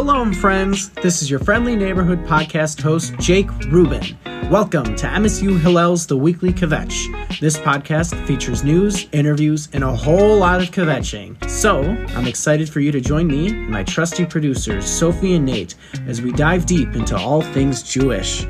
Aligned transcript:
Shalom, 0.00 0.32
friends. 0.32 0.88
This 1.02 1.20
is 1.20 1.30
your 1.30 1.40
friendly 1.40 1.76
neighborhood 1.76 2.24
podcast 2.24 2.80
host, 2.80 3.12
Jake 3.18 3.50
Rubin. 3.66 4.16
Welcome 4.50 4.96
to 4.96 5.06
MSU 5.06 5.60
Hillel's 5.60 6.06
The 6.06 6.16
Weekly 6.16 6.54
Kvetch. 6.54 7.38
This 7.38 7.58
podcast 7.58 8.16
features 8.26 8.64
news, 8.64 9.06
interviews, 9.12 9.68
and 9.74 9.84
a 9.84 9.94
whole 9.94 10.38
lot 10.38 10.62
of 10.62 10.70
kvetching. 10.70 11.36
So, 11.50 11.82
I'm 12.16 12.26
excited 12.26 12.70
for 12.70 12.80
you 12.80 12.90
to 12.92 13.00
join 13.02 13.26
me 13.26 13.48
and 13.48 13.68
my 13.68 13.84
trusty 13.84 14.24
producers, 14.24 14.86
Sophie 14.86 15.34
and 15.34 15.44
Nate, 15.44 15.74
as 16.06 16.22
we 16.22 16.32
dive 16.32 16.64
deep 16.64 16.94
into 16.94 17.14
all 17.14 17.42
things 17.42 17.82
Jewish. 17.82 18.46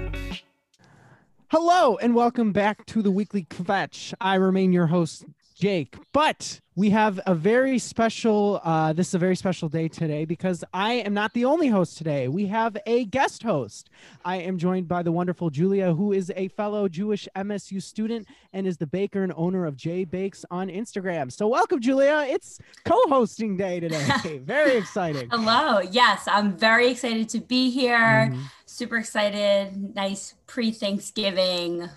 Hello, 1.49 1.97
and 1.97 2.15
welcome 2.15 2.53
back 2.53 2.87
to 2.87 3.03
The 3.03 3.11
Weekly 3.11 3.43
Kvetch. 3.43 4.15
I 4.21 4.37
remain 4.37 4.73
your 4.73 4.87
host, 4.87 5.25
Jake, 5.57 5.97
but 6.13 6.61
we 6.77 6.91
have 6.91 7.19
a 7.27 7.35
very 7.35 7.79
special 7.79 8.61
uh, 8.63 8.93
this 8.93 9.09
is 9.09 9.15
a 9.15 9.19
very 9.19 9.35
special 9.35 9.69
day 9.69 9.89
today 9.89 10.25
because 10.25 10.63
i 10.73 10.93
am 10.93 11.13
not 11.13 11.33
the 11.35 11.45
only 11.45 11.69
host 11.69 11.99
today. 11.99 12.29
We 12.29 12.47
have 12.47 12.77
a 12.87 13.05
guest 13.07 13.43
host. 13.43 13.91
I 14.25 14.37
am 14.37 14.57
joined 14.57 14.87
by 14.87 15.03
the 15.03 15.11
wonderful 15.11 15.51
julia 15.51 15.93
who 15.93 16.13
is 16.13 16.33
a 16.37 16.49
fellow 16.49 16.89
jewish 16.89 17.29
msu 17.37 17.83
student 17.83 18.27
and 18.53 18.67
is 18.67 18.77
the 18.77 18.87
baker 18.87 19.25
and 19.25 19.33
owner 19.37 19.67
of 19.67 19.77
j 19.77 20.05
bakes 20.05 20.45
on 20.51 20.69
instagram. 20.69 21.33
So 21.33 21.49
welcome 21.49 21.81
julia. 21.81 22.25
It's 22.29 22.61
co-hosting 22.85 23.57
day 23.57 23.81
today. 23.81 24.39
Very 24.45 24.77
exciting. 24.77 25.29
Hello. 25.31 25.81
Yes 25.81 26.29
i'm 26.29 26.57
very 26.57 26.89
excited 26.89 27.29
to 27.31 27.41
be 27.41 27.71
here. 27.71 27.99
Mm-hmm. 27.99 28.43
Super 28.67 28.99
excited. 28.99 29.95
Nice 29.97 30.35
pre 30.47 30.71
Thanksgiving 30.71 31.89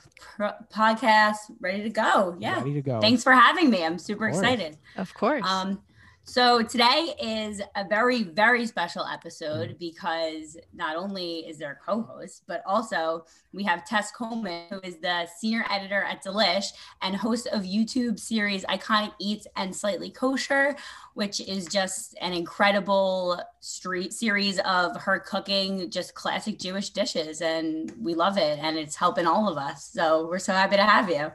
podcast, 0.74 1.38
ready 1.60 1.84
to 1.84 1.90
go. 1.90 2.36
Yeah, 2.40 2.58
ready 2.58 2.74
to 2.74 2.82
go. 2.82 3.00
Thanks 3.00 3.24
for 3.24 3.34
having 3.34 3.70
me. 3.70 3.86
I'm 3.86 4.00
super 4.00 4.28
of 4.28 4.36
excited. 4.64 4.80
Of 4.98 5.14
course. 5.14 5.46
Um, 5.48 5.82
so 6.26 6.64
today 6.64 7.14
is 7.22 7.62
a 7.76 7.86
very, 7.86 8.24
very 8.24 8.66
special 8.66 9.06
episode 9.06 9.72
mm. 9.72 9.80
because 9.80 10.56
not 10.74 10.96
only 10.96 11.40
is 11.40 11.58
there 11.58 11.74
a 11.74 11.86
co-host, 11.86 12.44
but 12.48 12.64
also 12.66 13.26
we 13.52 13.62
have 13.64 13.86
Tess 13.86 14.14
Koman, 14.18 14.70
who 14.70 14.80
is 14.84 15.00
the 15.00 15.28
senior 15.38 15.66
editor 15.70 16.02
at 16.04 16.24
Delish 16.24 16.68
and 17.02 17.14
host 17.14 17.48
of 17.48 17.64
YouTube 17.64 18.18
series 18.18 18.64
Iconic 18.66 19.12
Eats 19.20 19.48
and 19.58 19.76
Slightly 19.76 20.10
Kosher, 20.10 20.78
which 21.14 21.42
is 21.42 21.66
just 21.68 22.16
an 22.22 22.32
incredible 22.32 23.42
street 23.60 24.14
series 24.14 24.60
of 24.60 24.96
her 25.02 25.20
cooking 25.20 25.90
just 25.90 26.14
classic 26.14 26.58
Jewish 26.58 26.92
dishes. 26.92 27.42
And 27.42 27.92
we 28.00 28.16
love 28.16 28.38
it. 28.38 28.60
And 28.62 28.78
it's 28.78 28.96
helping 28.96 29.28
all 29.28 29.50
of 29.50 29.58
us. 29.58 29.90
So 29.92 30.26
we're 30.26 30.40
so 30.40 30.54
happy 30.54 30.78
to 30.78 30.84
have 30.84 31.10
you. 31.10 31.34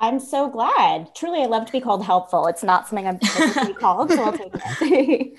I'm 0.00 0.20
so 0.20 0.48
glad. 0.48 1.14
Truly, 1.14 1.42
I 1.42 1.46
love 1.46 1.66
to 1.66 1.72
be 1.72 1.80
called 1.80 2.04
helpful. 2.04 2.46
It's 2.46 2.62
not 2.62 2.86
something 2.86 3.06
I'm 3.06 3.20
supposed 3.20 3.54
to 3.54 3.66
be 3.66 3.74
called, 3.74 4.10
so 4.12 4.22
I'll 4.22 4.32
take 4.32 4.52
it. 4.54 5.38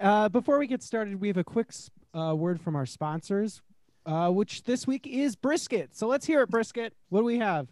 uh, 0.00 0.28
before 0.30 0.58
we 0.58 0.66
get 0.66 0.82
started, 0.82 1.20
we 1.20 1.28
have 1.28 1.36
a 1.36 1.44
quick 1.44 1.68
uh, 2.14 2.34
word 2.34 2.60
from 2.60 2.74
our 2.74 2.86
sponsors, 2.86 3.60
uh, 4.06 4.30
which 4.30 4.64
this 4.64 4.86
week 4.86 5.06
is 5.06 5.36
Brisket. 5.36 5.94
So 5.94 6.06
let's 6.06 6.26
hear 6.26 6.40
it, 6.42 6.48
Brisket. 6.48 6.94
What 7.10 7.20
do 7.20 7.24
we 7.26 7.38
have? 7.38 7.68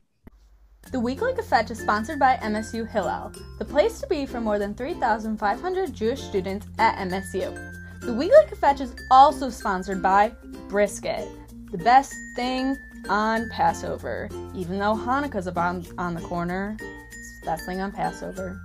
The 0.93 1.01
Weekly 1.01 1.33
Kvetch 1.33 1.71
is 1.71 1.79
sponsored 1.79 2.19
by 2.19 2.37
MSU 2.37 2.89
Hillel, 2.89 3.33
the 3.59 3.65
place 3.65 4.01
to 4.01 4.07
be 4.07 4.25
for 4.25 4.41
more 4.41 4.59
than 4.59 4.75
3,500 4.75 5.93
Jewish 5.93 6.23
students 6.23 6.67
at 6.79 6.97
MSU. 7.09 8.01
The 8.01 8.13
Weekly 8.13 8.45
Kvetch 8.47 8.81
is 8.81 8.95
also 9.11 9.51
sponsored 9.51 10.03
by 10.03 10.33
Brisket, 10.69 11.29
the 11.71 11.79
best 11.79 12.15
thing 12.37 12.77
on 13.09 13.49
Passover. 13.51 14.29
Even 14.55 14.79
though 14.79 14.95
Hanukkah's 14.95 15.49
on, 15.49 15.87
on 15.99 16.15
the 16.15 16.21
corner, 16.21 16.77
it's 16.81 17.41
the 17.41 17.47
best 17.47 17.67
thing 17.67 17.81
on 17.81 17.93
Passover. 17.93 18.61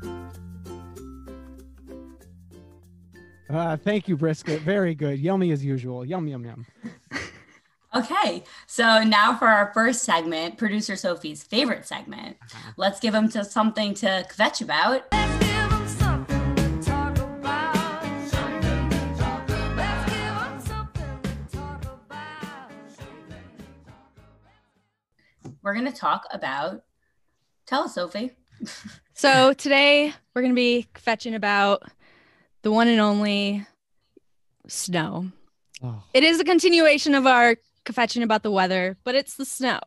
Uh, 3.49 3.77
thank 3.77 4.07
you, 4.07 4.17
Brisket. 4.17 4.61
Very 4.61 4.95
good. 4.95 5.19
Yummy 5.19 5.51
as 5.51 5.63
usual. 5.63 6.05
Yum, 6.05 6.27
yum, 6.27 6.45
yum. 6.45 6.65
Okay, 7.95 8.43
so 8.65 9.03
now 9.03 9.37
for 9.37 9.47
our 9.47 9.71
first 9.71 10.03
segment, 10.03 10.57
producer 10.57 10.95
Sophie's 10.95 11.43
favorite 11.43 11.85
segment. 11.85 12.37
Uh-huh. 12.41 12.71
Let's 12.75 12.99
give 12.99 13.13
them 13.13 13.29
to 13.29 13.45
something 13.45 13.93
to 13.95 14.25
kvetch 14.31 14.63
about. 14.63 15.03
We're 25.63 25.73
going 25.73 25.91
to 25.91 25.97
talk 25.97 26.25
about. 26.31 26.83
Tell 27.65 27.83
us, 27.83 27.95
Sophie. 27.95 28.31
so 29.13 29.53
today 29.53 30.13
we're 30.33 30.41
going 30.41 30.51
to 30.51 30.55
be 30.55 30.87
kvetching 30.93 31.35
about 31.35 31.83
the 32.63 32.71
one 32.71 32.89
and 32.89 32.99
only 32.99 33.65
snow. 34.67 35.31
Oh. 35.81 36.03
It 36.13 36.25
is 36.25 36.41
a 36.41 36.43
continuation 36.43 37.15
of 37.15 37.25
our 37.25 37.55
kvetching 37.85 38.23
about 38.23 38.43
the 38.43 38.51
weather, 38.51 38.97
but 39.05 39.15
it's 39.15 39.35
the 39.35 39.45
snow. 39.45 39.79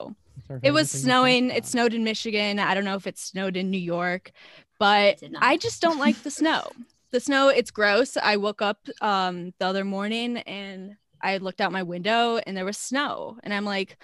It 0.63 0.71
was 0.71 0.91
snowing. 0.91 1.51
It 1.51 1.67
snowed 1.67 1.93
in 1.93 2.05
Michigan. 2.05 2.59
I 2.59 2.75
don't 2.75 2.85
know 2.85 2.95
if 2.95 3.07
it 3.07 3.19
snowed 3.19 3.57
in 3.57 3.71
New 3.71 3.79
York, 3.79 4.31
but 4.79 5.21
I 5.41 5.57
just 5.57 5.83
don't 5.83 5.99
like 5.99 6.23
the 6.23 6.31
snow. 6.31 6.71
The 7.11 7.21
snow, 7.21 7.49
it's 7.49 7.71
gross. 7.71 8.17
I 8.17 8.37
woke 8.37 8.63
up 8.63 8.79
um, 9.01 9.53
the 9.59 9.67
other 9.67 9.85
morning 9.85 10.39
and 10.39 10.97
I 11.21 11.39
looked 11.39 11.61
out 11.61 11.73
my 11.73 11.83
window 11.83 12.39
and 12.39 12.57
there 12.57 12.65
was 12.65 12.79
snow. 12.79 13.39
And 13.43 13.53
I'm 13.53 13.65
like, 13.65 13.99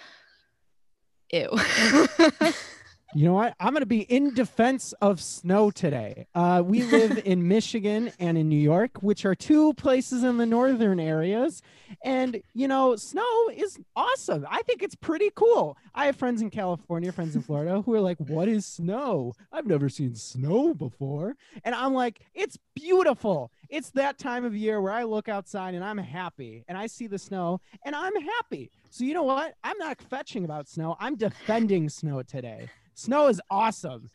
ew. 1.32 1.48
You 3.15 3.27
know 3.27 3.34
what? 3.34 3.55
I'm 3.61 3.75
going 3.75 3.83
to 3.83 3.87
be 3.87 4.00
in 4.00 4.33
defense 4.33 4.95
of 5.03 5.21
snow 5.21 5.71
today. 5.71 6.27
Uh, 6.34 6.62
we 6.65 6.83
live 6.91 7.21
in 7.27 7.47
Michigan 7.47 8.11
and 8.19 8.39
in 8.39 8.49
New 8.49 8.56
York, 8.56 9.03
which 9.03 9.27
are 9.27 9.34
two 9.34 9.75
places 9.75 10.25
in 10.25 10.39
the 10.39 10.47
northern 10.47 10.99
areas. 10.99 11.61
And, 12.03 12.41
you 12.55 12.67
know, 12.67 12.97
snow 12.97 13.51
is 13.55 13.78
awesome. 13.95 14.47
I 14.49 14.62
think 14.62 14.83
it's 14.83 14.95
pretty 14.95 15.31
cool. 15.34 15.77
I 15.95 16.06
have 16.06 16.17
friends 16.17 16.41
in 16.41 16.49
California, 16.49 17.12
friends 17.12 17.37
in 17.37 17.43
Florida 17.43 17.83
who 17.83 17.93
are 17.93 18.01
like, 18.01 18.17
What 18.17 18.49
is 18.49 18.65
snow? 18.65 19.34
I've 19.53 19.67
never 19.67 19.91
seen 19.91 20.15
snow 20.15 20.72
before. 20.72 21.37
And 21.65 21.75
I'm 21.75 21.93
like, 21.93 22.21
It's 22.34 22.56
beautiful. 22.75 23.51
It's 23.69 23.91
that 23.91 24.17
time 24.17 24.47
of 24.47 24.56
year 24.56 24.81
where 24.81 24.93
I 24.93 25.05
look 25.05 25.28
outside 25.28 25.75
and 25.75 25.84
I'm 25.84 25.99
happy 25.99 26.65
and 26.67 26.78
I 26.78 26.87
see 26.87 27.09
the 27.09 27.19
snow 27.19 27.61
and 27.84 27.95
I'm 27.95 28.15
happy. 28.17 28.71
So, 28.89 29.05
you 29.05 29.12
know 29.12 29.22
what? 29.22 29.55
I'm 29.62 29.77
not 29.77 29.99
kvetching 29.99 30.45
about 30.45 30.67
snow, 30.67 30.97
I'm 30.99 31.17
defending 31.17 31.91
snow 31.91 32.22
today. 32.22 32.71
Snow 32.94 33.28
is 33.28 33.41
awesome. 33.50 34.10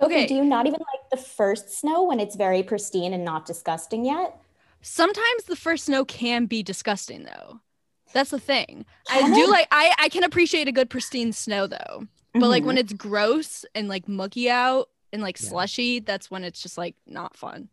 Okay. 0.00 0.26
Do 0.26 0.34
you 0.34 0.44
not 0.44 0.66
even 0.66 0.80
like 0.80 1.10
the 1.10 1.16
first 1.16 1.70
snow 1.70 2.04
when 2.04 2.20
it's 2.20 2.36
very 2.36 2.62
pristine 2.62 3.12
and 3.12 3.24
not 3.24 3.46
disgusting 3.46 4.04
yet? 4.04 4.40
Sometimes 4.82 5.44
the 5.44 5.56
first 5.56 5.86
snow 5.86 6.04
can 6.04 6.46
be 6.46 6.62
disgusting 6.62 7.24
though. 7.24 7.60
That's 8.12 8.30
the 8.30 8.40
thing. 8.40 8.84
Can 9.08 9.32
I 9.32 9.34
do 9.34 9.50
like 9.50 9.68
I 9.70 9.94
I 9.98 10.08
can 10.08 10.24
appreciate 10.24 10.68
a 10.68 10.72
good 10.72 10.90
pristine 10.90 11.32
snow 11.32 11.66
though. 11.66 12.06
But 12.32 12.40
mm-hmm. 12.40 12.48
like 12.48 12.64
when 12.64 12.78
it's 12.78 12.92
gross 12.92 13.64
and 13.74 13.88
like 13.88 14.08
mucky 14.08 14.50
out 14.50 14.88
and 15.12 15.22
like 15.22 15.40
yeah. 15.40 15.48
slushy, 15.48 16.00
that's 16.00 16.30
when 16.30 16.44
it's 16.44 16.62
just 16.62 16.76
like 16.76 16.96
not 17.06 17.36
fun. 17.36 17.68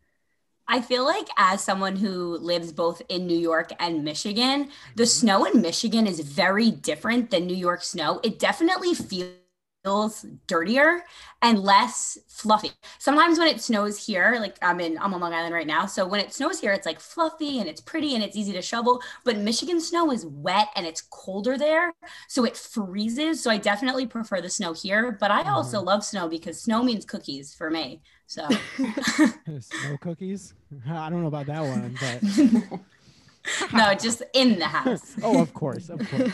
I 0.68 0.80
feel 0.80 1.04
like 1.04 1.26
as 1.36 1.62
someone 1.62 1.96
who 1.96 2.38
lives 2.38 2.72
both 2.72 3.02
in 3.08 3.26
New 3.26 3.36
York 3.36 3.72
and 3.80 4.04
Michigan, 4.04 4.70
the 4.94 5.02
mm-hmm. 5.02 5.08
snow 5.08 5.44
in 5.44 5.60
Michigan 5.60 6.06
is 6.06 6.20
very 6.20 6.70
different 6.70 7.30
than 7.30 7.46
New 7.46 7.56
York 7.56 7.82
snow. 7.82 8.20
It 8.22 8.38
definitely 8.38 8.94
feels 8.94 9.34
feels 9.82 10.24
dirtier 10.46 11.02
and 11.40 11.58
less 11.58 12.18
fluffy. 12.28 12.70
Sometimes 12.98 13.38
when 13.38 13.48
it 13.48 13.60
snows 13.60 14.04
here, 14.04 14.36
like 14.40 14.56
I'm 14.62 14.80
in 14.80 14.98
I'm 14.98 15.12
on 15.14 15.20
Long 15.20 15.32
Island 15.32 15.54
right 15.54 15.66
now, 15.66 15.86
so 15.86 16.06
when 16.06 16.20
it 16.20 16.32
snows 16.32 16.60
here, 16.60 16.72
it's 16.72 16.86
like 16.86 17.00
fluffy 17.00 17.58
and 17.58 17.68
it's 17.68 17.80
pretty 17.80 18.14
and 18.14 18.22
it's 18.22 18.36
easy 18.36 18.52
to 18.52 18.62
shovel. 18.62 19.00
But 19.24 19.38
Michigan 19.38 19.80
snow 19.80 20.10
is 20.12 20.26
wet 20.26 20.68
and 20.76 20.86
it's 20.86 21.02
colder 21.02 21.58
there, 21.58 21.92
so 22.28 22.44
it 22.44 22.56
freezes. 22.56 23.42
So 23.42 23.50
I 23.50 23.58
definitely 23.58 24.06
prefer 24.06 24.40
the 24.40 24.50
snow 24.50 24.72
here. 24.72 25.16
But 25.20 25.30
I 25.30 25.42
also 25.50 25.78
mm-hmm. 25.78 25.88
love 25.88 26.04
snow 26.04 26.28
because 26.28 26.60
snow 26.60 26.82
means 26.82 27.04
cookies 27.04 27.54
for 27.54 27.70
me. 27.70 28.02
So 28.26 28.48
snow 29.60 29.96
cookies? 30.00 30.54
I 30.88 31.10
don't 31.10 31.22
know 31.22 31.28
about 31.28 31.46
that 31.46 31.62
one, 31.62 31.96
but. 32.00 33.72
no, 33.72 33.94
just 33.94 34.22
in 34.34 34.58
the 34.58 34.66
house. 34.66 35.16
oh, 35.22 35.42
of 35.42 35.52
course, 35.52 35.88
of 35.88 36.08
course. 36.08 36.32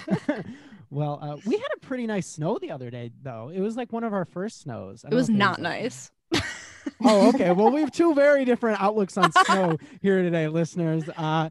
Well, 0.91 1.19
uh, 1.21 1.37
we 1.45 1.57
had 1.57 1.69
a 1.77 1.81
pretty 1.81 2.07
nice 2.07 2.27
snow 2.27 2.59
the 2.61 2.71
other 2.71 2.91
day, 2.91 3.11
though. 3.23 3.51
It 3.53 3.61
was 3.61 3.77
like 3.77 3.93
one 3.93 4.05
of 4.05 4.13
our 4.13 4.25
first 4.25 4.61
snows. 4.61 5.05
It 5.11 5.15
was 5.15 5.29
not 5.29 5.61
nice. 5.61 6.11
oh, 7.05 7.29
okay. 7.29 7.53
Well, 7.53 7.71
we 7.71 7.81
have 7.81 7.93
two 7.93 8.15
very 8.15 8.45
different 8.45 8.81
outlooks 8.81 9.17
on 9.19 9.31
snow 9.45 9.77
here 10.01 10.23
today, 10.23 10.49
listeners. 10.49 11.09
Uh, 11.17 11.51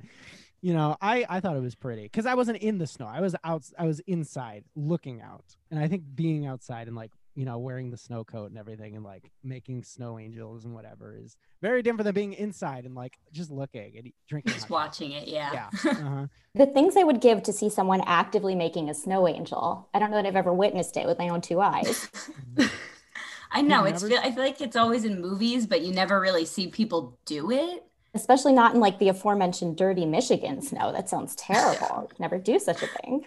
you 0.62 0.74
know, 0.74 0.98
I 1.02 1.26
I 1.30 1.40
thought 1.40 1.56
it 1.56 1.62
was 1.62 1.76
pretty 1.76 2.04
because 2.04 2.26
I 2.26 2.34
wasn't 2.34 2.58
in 2.60 2.80
the 2.80 2.88
snow. 2.88 3.06
I 3.06 3.22
was 3.22 3.36
out. 3.44 3.64
I 3.78 3.86
was 3.86 4.00
inside 4.02 4.64
looking 4.76 5.22
out, 5.22 5.46
and 5.70 5.80
I 5.80 5.88
think 5.88 6.04
being 6.16 6.48
outside 6.48 6.88
and 6.88 6.96
like 6.96 7.12
you 7.38 7.46
know, 7.46 7.60
wearing 7.60 7.92
the 7.92 7.98
snow 7.98 8.24
coat 8.24 8.50
and 8.50 8.58
everything 8.58 8.96
and 8.96 9.06
like 9.06 9.30
making 9.44 9.84
snow 9.84 10.18
angels 10.18 10.66
and 10.66 10.74
whatever 10.74 11.16
is 11.16 11.38
very 11.62 11.84
different 11.84 12.06
than 12.06 12.16
being 12.16 12.34
inside 12.34 12.84
and 12.84 12.96
like 12.96 13.20
just 13.32 13.52
looking 13.52 13.96
and 13.96 14.12
drinking. 14.28 14.54
Just 14.54 14.72
watching 14.72 15.12
it. 15.12 15.28
Yeah. 15.28 15.52
Yeah. 15.54 15.70
Uh-huh. 15.98 16.28
the 16.56 16.66
things 16.66 16.98
I 16.98 17.04
would 17.04 17.22
give 17.22 17.44
to 17.44 17.54
see 17.54 17.70
someone 17.70 18.02
actively 18.08 18.56
making 18.56 18.90
a 18.90 18.94
snow 18.96 19.28
angel. 19.28 19.88
I 19.94 20.00
don't 20.00 20.10
know 20.10 20.18
that 20.18 20.26
I've 20.26 20.36
ever 20.36 20.52
witnessed 20.52 20.98
it 20.98 21.06
with 21.06 21.20
my 21.20 21.30
own 21.30 21.42
two 21.42 21.62
eyes. 21.62 22.10
I 23.52 23.62
know 23.62 23.86
it's. 23.86 24.04
Feel, 24.04 24.18
I 24.18 24.32
feel 24.32 24.44
like 24.44 24.60
it's 24.60 24.76
always 24.76 25.06
in 25.06 25.22
movies, 25.22 25.68
but 25.68 25.82
you 25.82 25.94
never 25.94 26.20
really 26.20 26.44
see 26.46 26.68
people 26.68 27.20
do 27.26 27.52
it. 27.52 27.84
especially 28.16 28.54
not 28.54 28.74
in 28.74 28.80
like 28.82 28.98
the 28.98 29.10
aforementioned 29.10 29.78
dirty 29.78 30.06
Michigan 30.08 30.62
snow. 30.62 30.92
That 30.92 31.08
sounds 31.08 31.36
terrible. 31.36 32.12
Never 32.20 32.40
do 32.40 32.58
such 32.58 32.82
a 32.82 32.88
thing. 32.88 33.26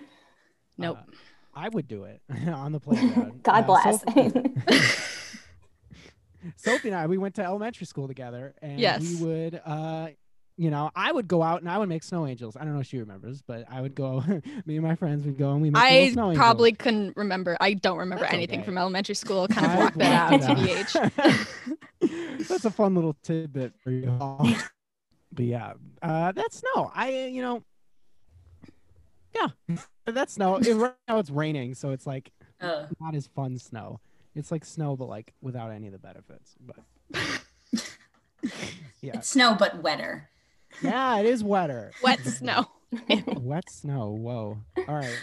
Nope. 0.76 0.98
Uh, 0.98 1.12
I 1.54 1.68
would 1.68 1.88
do 1.88 2.04
it 2.04 2.20
on 2.48 2.72
the 2.72 2.80
playground. 2.80 3.42
God 3.42 3.64
Uh, 3.64 3.66
bless. 3.66 4.02
Sophie, 4.02 4.32
Sophie 6.56 6.88
and 6.88 6.96
I, 6.96 7.06
we 7.06 7.18
went 7.18 7.34
to 7.36 7.44
elementary 7.44 7.86
school 7.86 8.08
together, 8.08 8.54
and 8.62 8.80
Yes. 8.80 9.02
we 9.02 9.26
would, 9.26 9.60
uh, 9.64 10.08
you 10.56 10.70
know, 10.70 10.90
I 10.94 11.12
would 11.12 11.28
go 11.28 11.42
out 11.42 11.60
and 11.60 11.70
I 11.70 11.78
would 11.78 11.88
make 11.88 12.02
snow 12.02 12.26
angels. 12.26 12.56
I 12.56 12.64
don't 12.64 12.74
know 12.74 12.80
if 12.80 12.86
she 12.86 12.98
remembers, 12.98 13.42
but 13.42 13.64
I 13.70 13.80
would 13.80 13.94
go. 13.94 14.20
me 14.66 14.76
and 14.76 14.82
my 14.82 14.94
friends 14.94 15.24
would 15.26 15.38
go 15.38 15.52
and 15.52 15.62
we 15.62 15.70
make 15.70 15.82
I 15.82 16.10
snow 16.12 16.30
angels. 16.30 16.38
I 16.38 16.44
probably 16.44 16.72
couldn't 16.72 17.16
remember. 17.16 17.56
I 17.60 17.74
don't 17.74 17.98
remember 17.98 18.24
That's 18.24 18.34
anything 18.34 18.60
okay. 18.60 18.66
from 18.66 18.78
elementary 18.78 19.14
school. 19.14 19.48
Kind 19.48 19.66
of 19.66 19.72
I 19.72 19.76
blocked 19.76 19.98
that 19.98 20.32
out, 20.32 20.40
blocked 20.40 20.60
it 20.60 20.86
TBH. 20.88 22.48
That's 22.48 22.64
a 22.64 22.70
fun 22.70 22.94
little 22.94 23.16
tidbit 23.22 23.74
for 23.82 23.90
you 23.90 24.14
all. 24.20 24.46
but 25.32 25.44
yeah, 25.44 25.74
uh, 26.02 26.32
that's 26.32 26.58
snow. 26.62 26.90
I, 26.94 27.24
uh, 27.24 27.26
you 27.26 27.42
know, 27.42 27.62
yeah, 29.34 29.76
that's 30.06 30.34
snow. 30.34 30.56
It, 30.56 30.74
right 30.74 30.94
now 31.08 31.18
it's 31.18 31.30
raining, 31.30 31.74
so 31.74 31.90
it's 31.90 32.06
like 32.06 32.30
Ugh. 32.60 32.86
not 33.00 33.14
as 33.14 33.26
fun 33.28 33.58
snow. 33.58 34.00
It's 34.34 34.50
like 34.50 34.64
snow, 34.64 34.96
but 34.96 35.08
like 35.08 35.32
without 35.40 35.70
any 35.70 35.86
of 35.86 35.92
the 35.92 35.98
benefits. 35.98 36.54
But 36.60 36.76
yeah, 39.00 39.12
It's 39.14 39.28
snow, 39.28 39.54
but 39.58 39.82
wetter. 39.82 40.30
yeah, 40.82 41.18
it 41.18 41.26
is 41.26 41.42
wetter. 41.44 41.92
Wet 42.02 42.20
snow. 42.20 42.66
Wet 43.36 43.70
snow. 43.70 44.10
Whoa. 44.10 44.58
All 44.88 44.94
right. 44.94 45.18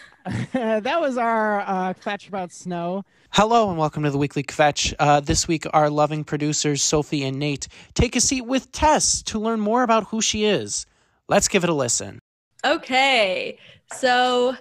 that 0.53 0.99
was 1.01 1.17
our 1.17 1.61
uh, 1.61 1.93
kvetch 1.93 2.27
about 2.27 2.51
snow. 2.51 3.03
Hello 3.31 3.69
and 3.69 3.77
welcome 3.77 4.03
to 4.03 4.11
the 4.11 4.17
weekly 4.17 4.43
Kvetch. 4.43 4.93
Uh, 4.99 5.19
this 5.19 5.47
week, 5.47 5.65
our 5.73 5.89
loving 5.89 6.23
producers 6.23 6.81
Sophie 6.81 7.23
and 7.25 7.37
Nate 7.39 7.67
take 7.93 8.15
a 8.15 8.21
seat 8.21 8.41
with 8.45 8.71
Tess 8.71 9.21
to 9.23 9.39
learn 9.39 9.59
more 9.59 9.83
about 9.83 10.05
who 10.05 10.21
she 10.21 10.45
is. 10.45 10.85
Let's 11.27 11.47
give 11.49 11.63
it 11.65 11.69
a 11.69 11.73
listen. 11.73 12.19
Okay, 12.65 13.59
so 13.93 14.55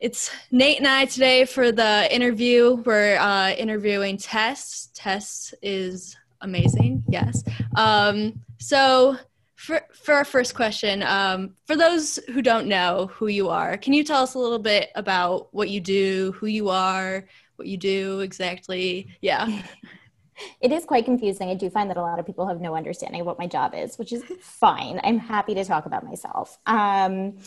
it's 0.00 0.30
Nate 0.50 0.78
and 0.78 0.88
I 0.88 1.04
today 1.04 1.44
for 1.44 1.70
the 1.70 2.12
interview. 2.12 2.82
We're 2.84 3.16
uh, 3.16 3.52
interviewing 3.52 4.16
Tess. 4.16 4.90
Tess 4.92 5.54
is 5.62 6.16
amazing, 6.40 7.04
yes. 7.08 7.44
Um, 7.76 8.40
so 8.58 9.16
for 9.54 9.82
for 9.92 10.14
our 10.14 10.24
first 10.24 10.56
question, 10.56 11.04
um, 11.04 11.54
for 11.66 11.76
those 11.76 12.18
who 12.32 12.42
don't 12.42 12.66
know 12.66 13.08
who 13.14 13.28
you 13.28 13.48
are, 13.48 13.76
can 13.76 13.92
you 13.92 14.02
tell 14.02 14.24
us 14.24 14.34
a 14.34 14.38
little 14.38 14.58
bit 14.58 14.90
about 14.96 15.54
what 15.54 15.70
you 15.70 15.80
do, 15.80 16.32
who 16.32 16.46
you 16.46 16.70
are, 16.70 17.24
what 17.54 17.68
you 17.68 17.76
do 17.76 18.20
exactly? 18.20 19.06
Yeah. 19.20 19.62
It 20.60 20.72
is 20.72 20.84
quite 20.84 21.04
confusing. 21.04 21.50
I 21.50 21.54
do 21.54 21.70
find 21.70 21.90
that 21.90 21.96
a 21.96 22.02
lot 22.02 22.18
of 22.18 22.26
people 22.26 22.46
have 22.46 22.60
no 22.60 22.74
understanding 22.74 23.20
of 23.20 23.26
what 23.26 23.38
my 23.38 23.46
job 23.46 23.74
is, 23.74 23.98
which 23.98 24.12
is 24.12 24.22
fine. 24.40 25.00
I'm 25.04 25.18
happy 25.18 25.54
to 25.54 25.64
talk 25.64 25.86
about 25.86 26.04
myself. 26.04 26.58
Um, 26.66 27.38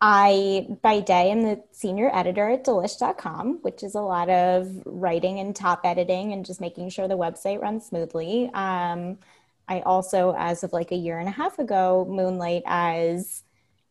I, 0.00 0.66
by 0.82 1.00
day, 1.00 1.30
am 1.30 1.42
the 1.42 1.62
senior 1.72 2.10
editor 2.14 2.50
at 2.50 2.64
delish.com, 2.64 3.60
which 3.62 3.82
is 3.82 3.94
a 3.94 4.00
lot 4.00 4.28
of 4.28 4.70
writing 4.84 5.38
and 5.38 5.56
top 5.56 5.80
editing 5.84 6.32
and 6.32 6.44
just 6.44 6.60
making 6.60 6.90
sure 6.90 7.08
the 7.08 7.16
website 7.16 7.60
runs 7.60 7.86
smoothly. 7.86 8.50
Um, 8.52 9.18
I 9.66 9.80
also, 9.80 10.34
as 10.36 10.62
of 10.62 10.72
like 10.72 10.92
a 10.92 10.96
year 10.96 11.18
and 11.18 11.28
a 11.28 11.32
half 11.32 11.58
ago, 11.58 12.06
moonlight 12.08 12.64
as 12.66 13.44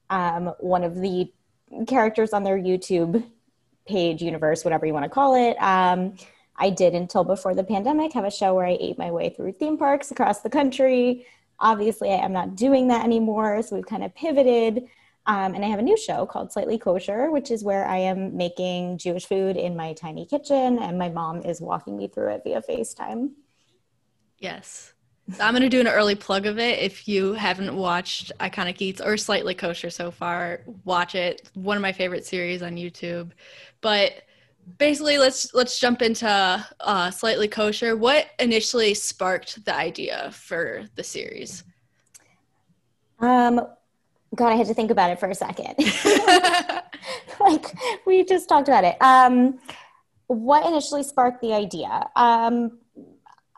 um, 0.10 0.54
one 0.60 0.84
of 0.84 0.96
the 0.96 1.32
characters 1.88 2.34
on 2.34 2.44
their 2.44 2.60
YouTube 2.60 3.26
page, 3.88 4.22
universe, 4.22 4.64
whatever 4.64 4.86
you 4.86 4.94
want 4.94 5.04
to 5.04 5.10
call 5.10 5.36
it. 5.36 5.58
Um, 5.62 6.14
I 6.56 6.70
did 6.70 6.94
until 6.94 7.24
before 7.24 7.56
the 7.56 7.64
pandemic 7.64 8.14
have 8.14 8.26
a 8.26 8.32
show 8.32 8.54
where 8.54 8.66
I 8.66 8.78
ate 8.80 8.98
my 8.98 9.12
way 9.12 9.30
through 9.30 9.54
theme 9.54 9.78
parks 9.78 10.12
across 10.12 10.42
the 10.42 10.50
country. 10.50 11.26
Obviously, 11.60 12.12
I 12.12 12.18
am 12.18 12.34
not 12.34 12.56
doing 12.56 12.88
that 12.90 13.04
anymore, 13.04 13.62
so 13.62 13.76
we've 13.76 13.86
kind 13.86 14.04
of 14.04 14.14
pivoted. 14.16 14.88
Um, 15.26 15.56
and 15.56 15.64
I 15.64 15.70
have 15.70 15.80
a 15.80 15.84
new 15.84 15.98
show 15.98 16.26
called 16.26 16.52
Slightly 16.52 16.78
Kosher, 16.78 17.32
which 17.32 17.50
is 17.50 17.64
where 17.64 17.86
I 17.88 17.98
am 17.98 18.36
making 18.36 18.98
Jewish 18.98 19.26
food 19.26 19.56
in 19.56 19.76
my 19.76 19.94
tiny 19.94 20.26
kitchen, 20.26 20.80
and 20.80 20.98
my 20.98 21.10
mom 21.10 21.42
is 21.44 21.62
walking 21.62 21.96
me 21.98 22.08
through 22.08 22.34
it 22.34 22.42
via 22.44 22.62
FaceTime. 22.62 23.32
Yes. 24.40 24.94
So 25.32 25.42
I'm 25.42 25.54
going 25.54 25.64
to 25.64 25.70
do 25.70 25.80
an 25.80 25.88
early 25.88 26.16
plug 26.16 26.46
of 26.46 26.60
it. 26.60 26.80
If 26.80 27.08
you 27.08 27.32
haven't 27.34 27.74
watched 27.74 28.34
Iconic 28.42 28.82
Eats 28.82 29.00
or 29.00 29.16
Slightly 29.16 29.56
Kosher 29.56 29.90
so 29.90 30.12
far, 30.12 30.62
watch 30.84 31.16
it. 31.16 31.50
One 31.54 31.78
of 31.78 31.82
my 31.82 31.94
favorite 31.94 32.26
series 32.26 32.62
on 32.62 32.76
YouTube. 32.76 33.32
But 33.80 34.24
basically, 34.78 35.18
let's 35.18 35.54
let's 35.54 35.80
jump 35.80 36.02
into 36.02 36.66
uh, 36.80 37.12
Slightly 37.12 37.48
Kosher. 37.48 37.96
What 37.96 38.28
initially 38.40 38.94
sparked 38.94 39.64
the 39.66 39.76
idea 39.76 40.32
for 40.32 40.86
the 40.96 41.04
series? 41.04 41.64
Um, 43.20 43.62
God, 44.36 44.50
I 44.50 44.56
had 44.56 44.68
to 44.68 44.74
think 44.74 44.92
about 44.92 45.12
it 45.12 45.20
for 45.20 45.30
a 45.30 45.36
second. 45.36 45.76
like 47.40 47.66
we 48.06 48.24
just 48.24 48.50
talked 48.50 48.68
about 48.68 48.84
it. 48.84 49.02
Um, 49.02 49.60
what 50.28 50.66
initially 50.66 51.04
sparked 51.04 51.42
the 51.42 51.54
idea? 51.54 52.08
Um, 52.16 52.80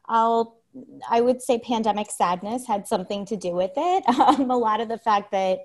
I'll, 0.08 0.58
I 1.10 1.22
would 1.22 1.42
say 1.42 1.60
pandemic 1.60 2.12
sadness 2.12 2.68
had 2.68 2.88
something 2.88 3.26
to 3.28 3.38
do 3.38 3.52
with 3.52 3.72
it. 3.76 4.04
Um, 4.20 4.50
a 4.50 4.58
lot 4.58 4.82
of 4.82 4.88
the 4.88 4.98
fact 4.98 5.32
that 5.32 5.60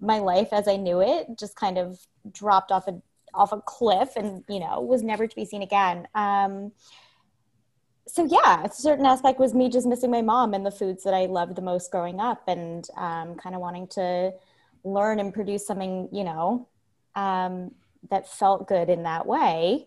my 0.00 0.18
life 0.18 0.48
as 0.52 0.68
I 0.68 0.76
knew 0.76 1.00
it 1.00 1.26
just 1.38 1.56
kind 1.56 1.78
of 1.78 1.98
dropped 2.30 2.70
off 2.70 2.86
a 2.86 3.00
off 3.36 3.52
a 3.52 3.60
cliff 3.60 4.10
and 4.16 4.44
you 4.48 4.60
know 4.60 4.80
was 4.80 5.02
never 5.02 5.26
to 5.26 5.36
be 5.36 5.44
seen 5.44 5.62
again. 5.62 6.08
Um, 6.14 6.72
so 8.08 8.24
yeah, 8.24 8.64
a 8.64 8.72
certain 8.72 9.04
aspect 9.04 9.40
was 9.40 9.52
me 9.52 9.68
just 9.68 9.86
missing 9.86 10.10
my 10.10 10.22
mom 10.22 10.54
and 10.54 10.64
the 10.64 10.70
foods 10.70 11.02
that 11.04 11.14
I 11.14 11.26
loved 11.26 11.56
the 11.56 11.62
most 11.62 11.90
growing 11.90 12.20
up, 12.20 12.44
and 12.48 12.88
um, 12.96 13.34
kind 13.36 13.54
of 13.54 13.60
wanting 13.60 13.88
to 13.88 14.32
learn 14.84 15.18
and 15.18 15.34
produce 15.34 15.66
something 15.66 16.08
you 16.12 16.24
know 16.24 16.68
um, 17.14 17.72
that 18.10 18.28
felt 18.28 18.68
good 18.68 18.88
in 18.88 19.02
that 19.02 19.26
way. 19.26 19.86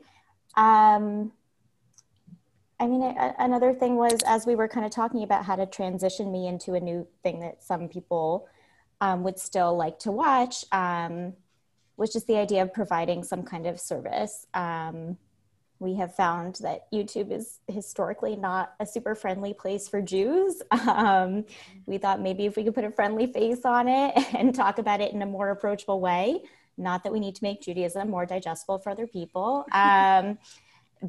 Um, 0.55 1.31
I 2.79 2.87
mean, 2.87 3.01
a, 3.03 3.35
another 3.39 3.73
thing 3.73 3.95
was 3.95 4.17
as 4.25 4.45
we 4.45 4.55
were 4.55 4.67
kind 4.67 4.85
of 4.85 4.91
talking 4.91 5.23
about 5.23 5.45
how 5.45 5.55
to 5.55 5.65
transition 5.65 6.31
me 6.31 6.47
into 6.47 6.73
a 6.73 6.79
new 6.79 7.07
thing 7.23 7.41
that 7.41 7.63
some 7.63 7.89
people 7.89 8.47
um, 9.01 9.23
would 9.23 9.39
still 9.39 9.75
like 9.75 9.99
to 9.99 10.11
watch, 10.11 10.65
was 11.99 12.13
just 12.13 12.27
the 12.27 12.37
idea 12.37 12.63
of 12.63 12.73
providing 12.73 13.23
some 13.23 13.43
kind 13.43 13.67
of 13.67 13.79
service. 13.79 14.47
Um, 14.53 15.17
we 15.79 15.95
have 15.95 16.15
found 16.15 16.55
that 16.61 16.91
YouTube 16.91 17.31
is 17.31 17.59
historically 17.67 18.35
not 18.35 18.73
a 18.79 18.85
super 18.85 19.15
friendly 19.15 19.53
place 19.53 19.87
for 19.87 20.01
Jews. 20.01 20.61
Um, 20.89 21.45
we 21.85 21.97
thought 21.97 22.19
maybe 22.19 22.45
if 22.45 22.55
we 22.55 22.63
could 22.63 22.73
put 22.73 22.83
a 22.83 22.91
friendly 22.91 23.27
face 23.27 23.63
on 23.63 23.87
it 23.87 24.13
and 24.33 24.55
talk 24.55 24.79
about 24.79 25.01
it 25.01 25.13
in 25.13 25.21
a 25.21 25.25
more 25.25 25.49
approachable 25.49 25.99
way, 25.99 26.41
not 26.77 27.03
that 27.03 27.13
we 27.13 27.19
need 27.19 27.35
to 27.35 27.43
make 27.43 27.61
Judaism 27.61 28.09
more 28.09 28.25
digestible 28.25 28.79
for 28.79 28.89
other 28.89 29.07
people, 29.07 29.65
um, 29.71 30.37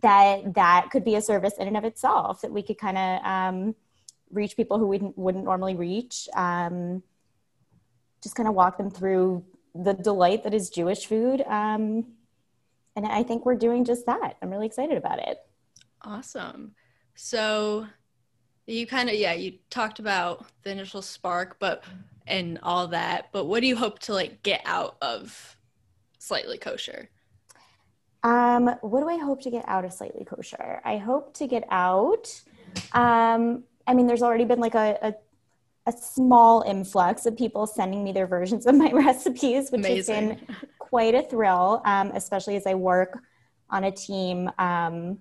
that 0.03 0.55
that 0.55 0.88
could 0.91 1.05
be 1.05 1.15
a 1.15 1.23
service 1.23 1.55
in 1.59 1.67
and 1.67 1.76
of 1.76 1.85
itself, 1.85 2.43
that 2.43 2.53
we 2.53 2.62
could 2.62 2.79
kind 2.79 2.99
of 2.99 3.25
um, 3.25 3.75
reach 4.31 4.57
people 4.57 4.79
who 4.79 4.87
wouldn't, 4.87 5.17
wouldn't 5.17 5.45
normally 5.45 5.75
reach, 5.75 6.29
um, 6.35 7.03
just 8.23 8.35
kind 8.35 8.49
of 8.49 8.55
walk 8.55 8.76
them 8.76 8.91
through 8.91 9.45
the 9.75 9.95
delight 9.95 10.45
that 10.45 10.55
is 10.55 10.71
Jewish 10.71 11.07
food. 11.07 11.43
Um, 11.47 12.07
and 12.97 13.07
I 13.07 13.23
think 13.23 13.47
we're 13.47 13.57
doing 13.57 13.85
just 13.85 14.07
that. 14.07 14.37
I'm 14.43 14.50
really 14.50 14.67
excited 14.67 14.97
about 14.97 15.19
it. 15.21 15.39
Awesome. 16.03 16.75
So 17.15 17.87
you 18.67 18.87
kind 18.87 19.09
of 19.09 19.17
yeah, 19.17 19.33
you 19.33 19.59
talked 19.69 19.99
about 19.99 20.47
the 20.62 20.71
initial 20.71 21.03
spark, 21.03 21.59
but 21.59 21.85
and 22.27 22.59
all 22.62 22.89
that, 22.89 23.29
but 23.33 23.47
what 23.47 23.61
do 23.61 23.67
you 23.67 23.77
hope 23.77 23.99
to 24.00 24.15
like 24.15 24.43
get 24.43 24.62
out 24.65 24.97
of 25.03 25.57
Slightly 26.19 26.59
Kosher? 26.59 27.09
Um, 28.23 28.77
what 28.83 29.00
do 29.00 29.09
I 29.09 29.17
hope 29.17 29.43
to 29.43 29.50
get 29.50 29.65
out 29.67 29.85
of 29.85 29.93
Slightly 29.93 30.25
Kosher? 30.25 30.81
I 30.85 30.99
hope 30.99 31.35
to 31.35 31.47
get 31.47 31.65
out. 31.71 32.41
Um, 32.93 33.65
I 33.87 33.95
mean, 33.95 34.07
there's 34.07 34.23
already 34.23 34.45
been 34.45 34.61
like 34.61 34.75
a, 34.75 34.99
a, 35.03 35.15
a 35.95 35.99
small 35.99 36.63
influx 36.63 37.27
of 37.27 37.37
people 37.37 37.67
sending 37.67 38.03
me 38.05 38.13
their 38.13 38.27
versions 38.27 38.67
of 38.67 38.75
my 38.75 38.91
recipes, 38.93 39.71
which 39.71 39.81
Amazing. 39.81 40.31
has 40.31 40.39
been 40.39 40.57
quite 40.79 41.15
a 41.15 41.23
thrill, 41.23 41.83
um, 41.85 42.13
especially 42.15 42.57
as 42.57 42.67
I 42.67 42.75
work 42.75 43.19
on 43.69 43.85
a 43.85 43.91
team 43.91 44.51
um, 44.59 45.19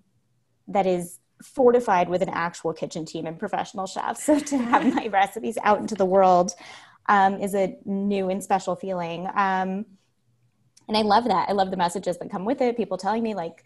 that 0.67 0.85
is 0.85 1.19
fortified 1.43 2.09
with 2.09 2.21
an 2.21 2.29
actual 2.29 2.73
kitchen 2.73 3.05
team 3.05 3.25
and 3.25 3.39
professional 3.39 3.85
chefs. 3.85 4.23
So 4.25 4.39
to 4.39 4.57
have 4.57 4.93
my 4.93 5.07
recipes 5.11 5.57
out 5.63 5.79
into 5.79 5.95
the 5.95 6.05
world 6.05 6.53
um, 7.07 7.39
is 7.41 7.55
a 7.55 7.75
new 7.85 8.29
and 8.29 8.43
special 8.43 8.75
feeling. 8.75 9.27
Um, 9.27 9.85
and 10.87 10.97
I 10.97 11.01
love 11.01 11.25
that. 11.25 11.49
I 11.49 11.53
love 11.53 11.71
the 11.71 11.77
messages 11.77 12.17
that 12.17 12.31
come 12.31 12.45
with 12.45 12.61
it. 12.61 12.75
People 12.75 12.97
telling 12.97 13.23
me 13.23 13.35
like, 13.35 13.65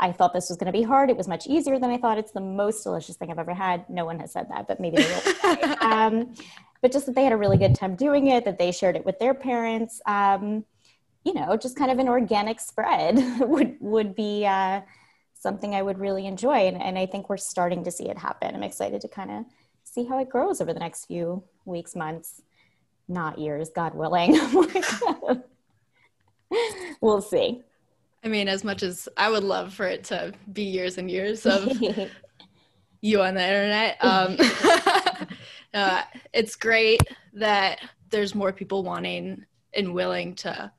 I 0.00 0.12
thought 0.12 0.32
this 0.32 0.48
was 0.48 0.58
going 0.58 0.72
to 0.72 0.76
be 0.76 0.82
hard. 0.82 1.10
It 1.10 1.16
was 1.16 1.28
much 1.28 1.46
easier 1.46 1.78
than 1.78 1.90
I 1.90 1.98
thought. 1.98 2.18
It's 2.18 2.32
the 2.32 2.40
most 2.40 2.82
delicious 2.82 3.16
thing 3.16 3.30
I've 3.30 3.38
ever 3.38 3.54
had. 3.54 3.88
No 3.88 4.04
one 4.04 4.18
has 4.18 4.32
said 4.32 4.48
that, 4.50 4.66
but 4.66 4.80
maybe 4.80 4.96
they 4.96 5.20
will. 5.42 5.76
um, 5.80 6.34
but 6.80 6.90
just 6.92 7.06
that 7.06 7.14
they 7.14 7.24
had 7.24 7.32
a 7.32 7.36
really 7.36 7.56
good 7.56 7.74
time 7.74 7.94
doing 7.94 8.28
it, 8.28 8.44
that 8.44 8.58
they 8.58 8.72
shared 8.72 8.96
it 8.96 9.06
with 9.06 9.18
their 9.18 9.34
parents. 9.34 10.00
Um, 10.06 10.64
you 11.24 11.34
know, 11.34 11.56
just 11.56 11.76
kind 11.76 11.90
of 11.90 11.98
an 11.98 12.08
organic 12.08 12.58
spread 12.60 13.16
would 13.40 13.76
would 13.80 14.14
be 14.14 14.44
uh, 14.44 14.80
something 15.34 15.74
I 15.74 15.82
would 15.82 15.98
really 15.98 16.26
enjoy, 16.26 16.66
and, 16.66 16.82
and 16.82 16.98
I 16.98 17.06
think 17.06 17.28
we're 17.28 17.36
starting 17.36 17.84
to 17.84 17.90
see 17.90 18.08
it 18.08 18.18
happen. 18.18 18.54
I'm 18.54 18.62
excited 18.62 19.00
to 19.02 19.08
kind 19.08 19.30
of 19.30 19.44
see 19.84 20.04
how 20.04 20.18
it 20.18 20.28
grows 20.28 20.60
over 20.60 20.72
the 20.72 20.80
next 20.80 21.06
few 21.06 21.44
weeks, 21.64 21.94
months, 21.94 22.42
not 23.08 23.38
years, 23.38 23.70
God 23.70 23.94
willing. 23.94 24.38
we'll 27.00 27.20
see. 27.20 27.62
I 28.24 28.28
mean, 28.28 28.48
as 28.48 28.62
much 28.62 28.82
as 28.82 29.08
I 29.16 29.30
would 29.30 29.42
love 29.42 29.74
for 29.74 29.86
it 29.86 30.04
to 30.04 30.32
be 30.52 30.62
years 30.62 30.98
and 30.98 31.10
years 31.10 31.44
of 31.44 31.70
you 33.00 33.20
on 33.20 33.34
the 33.34 33.42
internet, 33.42 33.96
um, 34.04 34.36
uh, 35.74 36.02
it's 36.32 36.54
great 36.54 37.00
that 37.34 37.80
there's 38.10 38.34
more 38.34 38.52
people 38.52 38.84
wanting 38.84 39.44
and 39.74 39.94
willing 39.94 40.34
to 40.36 40.70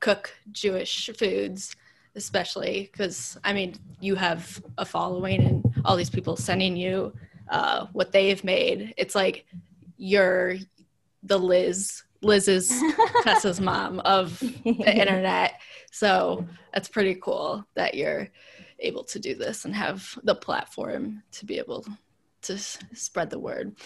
cook 0.00 0.34
Jewish 0.50 1.10
foods, 1.16 1.76
especially 2.16 2.90
because 2.90 3.38
I 3.44 3.52
mean, 3.52 3.76
you 4.00 4.16
have 4.16 4.62
a 4.78 4.84
following 4.84 5.42
and 5.42 5.82
all 5.84 5.96
these 5.96 6.10
people 6.10 6.36
sending 6.36 6.76
you 6.76 7.12
uh, 7.50 7.86
what 7.92 8.10
they've 8.12 8.42
made. 8.42 8.94
It's 8.96 9.14
like 9.14 9.46
you're 9.96 10.56
the 11.22 11.38
Liz, 11.38 12.02
Liz's 12.22 12.72
Tessa's 13.22 13.60
mom 13.60 14.00
of 14.00 14.40
the 14.40 14.98
internet. 14.98 15.60
So 15.90 16.46
that's 16.72 16.88
pretty 16.88 17.16
cool 17.16 17.64
that 17.74 17.94
you're 17.94 18.28
able 18.78 19.04
to 19.04 19.18
do 19.18 19.34
this 19.34 19.64
and 19.64 19.74
have 19.74 20.18
the 20.22 20.34
platform 20.34 21.22
to 21.32 21.44
be 21.44 21.58
able 21.58 21.84
to 22.42 22.58
spread 22.58 23.30
the 23.30 23.38
word. 23.38 23.76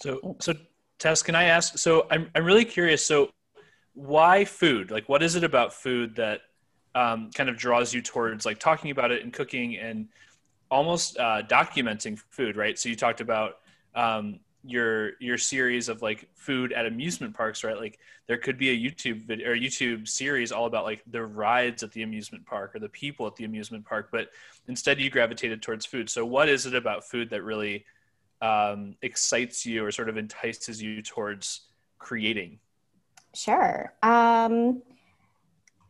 So, 0.00 0.36
so 0.40 0.54
Tess, 0.98 1.22
can 1.22 1.34
I 1.34 1.44
ask? 1.44 1.78
So 1.78 2.06
I'm, 2.10 2.30
I'm 2.34 2.44
really 2.44 2.64
curious. 2.64 3.04
So 3.04 3.30
why 3.94 4.44
food? 4.44 4.90
Like, 4.90 5.08
what 5.08 5.22
is 5.22 5.36
it 5.36 5.44
about 5.44 5.72
food 5.72 6.16
that 6.16 6.40
um, 6.94 7.30
kind 7.32 7.48
of 7.48 7.56
draws 7.56 7.92
you 7.92 8.00
towards 8.00 8.46
like 8.46 8.58
talking 8.58 8.90
about 8.90 9.10
it 9.10 9.22
and 9.22 9.32
cooking 9.32 9.76
and 9.76 10.08
almost 10.70 11.18
uh, 11.18 11.42
documenting 11.48 12.18
food, 12.30 12.56
right? 12.56 12.78
So 12.78 12.88
you 12.88 12.96
talked 12.96 13.20
about 13.20 13.58
um, 13.94 14.40
your 14.64 15.12
your 15.20 15.36
series 15.36 15.88
of 15.88 16.00
like 16.00 16.28
food 16.34 16.72
at 16.72 16.86
amusement 16.86 17.34
parks, 17.34 17.62
right? 17.62 17.76
Like 17.76 17.98
there 18.26 18.38
could 18.38 18.56
be 18.56 18.70
a 18.70 18.90
YouTube 18.90 19.22
video 19.22 19.50
or 19.50 19.56
YouTube 19.56 20.08
series 20.08 20.52
all 20.52 20.64
about 20.64 20.84
like 20.84 21.02
the 21.06 21.24
rides 21.24 21.82
at 21.82 21.92
the 21.92 22.02
amusement 22.02 22.46
park 22.46 22.74
or 22.74 22.78
the 22.78 22.88
people 22.88 23.26
at 23.26 23.36
the 23.36 23.44
amusement 23.44 23.84
park, 23.84 24.08
but 24.10 24.28
instead 24.66 24.98
you 24.98 25.10
gravitated 25.10 25.60
towards 25.60 25.84
food. 25.84 26.08
So 26.08 26.24
what 26.24 26.48
is 26.48 26.64
it 26.64 26.74
about 26.74 27.04
food 27.04 27.30
that 27.30 27.42
really 27.42 27.84
um, 28.40 28.96
excites 29.02 29.66
you 29.66 29.84
or 29.84 29.90
sort 29.90 30.08
of 30.08 30.16
entices 30.16 30.82
you 30.82 31.02
towards 31.02 31.68
creating? 31.98 32.58
Sure. 33.34 33.92
Um, 34.02 34.82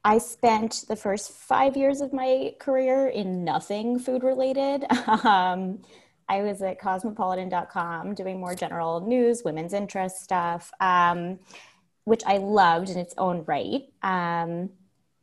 I 0.05 0.19
spent 0.19 0.85
the 0.89 0.97
first 0.97 1.33
five 1.33 1.77
years 1.77 2.01
of 2.01 2.13
my 2.13 2.55
career 2.59 3.09
in 3.09 3.45
nothing 3.45 3.99
food 3.99 4.25
related. 4.25 4.85
Um, 5.25 5.81
I 6.29 6.43
was 6.43 6.63
at 6.63 6.81
cosmopolitan.com 6.81 8.15
doing 8.15 8.41
more 8.41 8.55
general 8.55 9.01
news, 9.01 9.43
women's 9.45 9.73
interest 9.73 10.23
stuff, 10.23 10.73
um, 10.81 11.39
which 12.05 12.23
I 12.27 12.39
loved 12.39 12.91
in 12.91 12.99
its 12.99 13.15
own 13.19 13.45
right. 13.47 13.83
Um, 14.03 14.71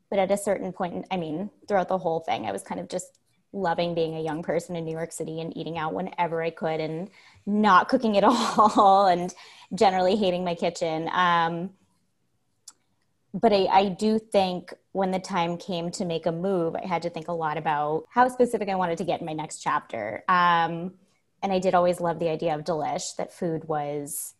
but 0.09 0.19
at 0.19 0.31
a 0.31 0.37
certain 0.37 0.73
point, 0.73 1.05
I 1.09 1.17
mean, 1.17 1.49
throughout 1.67 1.87
the 1.87 1.97
whole 1.97 2.19
thing, 2.19 2.45
I 2.45 2.51
was 2.51 2.63
kind 2.63 2.79
of 2.79 2.89
just 2.89 3.19
loving 3.53 3.93
being 3.93 4.15
a 4.15 4.21
young 4.21 4.43
person 4.43 4.75
in 4.75 4.85
New 4.85 4.91
York 4.91 5.11
City 5.11 5.41
and 5.41 5.55
eating 5.57 5.77
out 5.77 5.93
whenever 5.93 6.41
I 6.41 6.51
could 6.51 6.79
and 6.79 7.09
not 7.45 7.89
cooking 7.89 8.17
at 8.17 8.23
all 8.27 9.07
and 9.07 9.33
generally 9.73 10.15
hating 10.15 10.43
my 10.43 10.55
kitchen. 10.55 11.09
Um, 11.13 11.71
but 13.33 13.53
I, 13.53 13.65
I, 13.65 13.89
do 13.89 14.19
think 14.19 14.73
when 14.91 15.11
the 15.11 15.19
time 15.19 15.57
came 15.57 15.89
to 15.91 16.05
make 16.05 16.25
a 16.25 16.31
move, 16.31 16.75
I 16.75 16.85
had 16.85 17.01
to 17.03 17.09
think 17.09 17.29
a 17.29 17.33
lot 17.33 17.57
about 17.57 18.05
how 18.09 18.27
specific 18.27 18.67
I 18.67 18.75
wanted 18.75 18.97
to 18.97 19.05
get 19.05 19.21
in 19.21 19.25
my 19.25 19.33
next 19.33 19.59
chapter. 19.59 20.23
Um, 20.27 20.93
and 21.41 21.51
I 21.51 21.59
did 21.59 21.73
always 21.73 22.01
love 22.01 22.19
the 22.19 22.29
idea 22.29 22.53
of 22.55 22.63
Delish, 22.63 23.15
that 23.15 23.33
food 23.33 23.67
was 23.67 24.33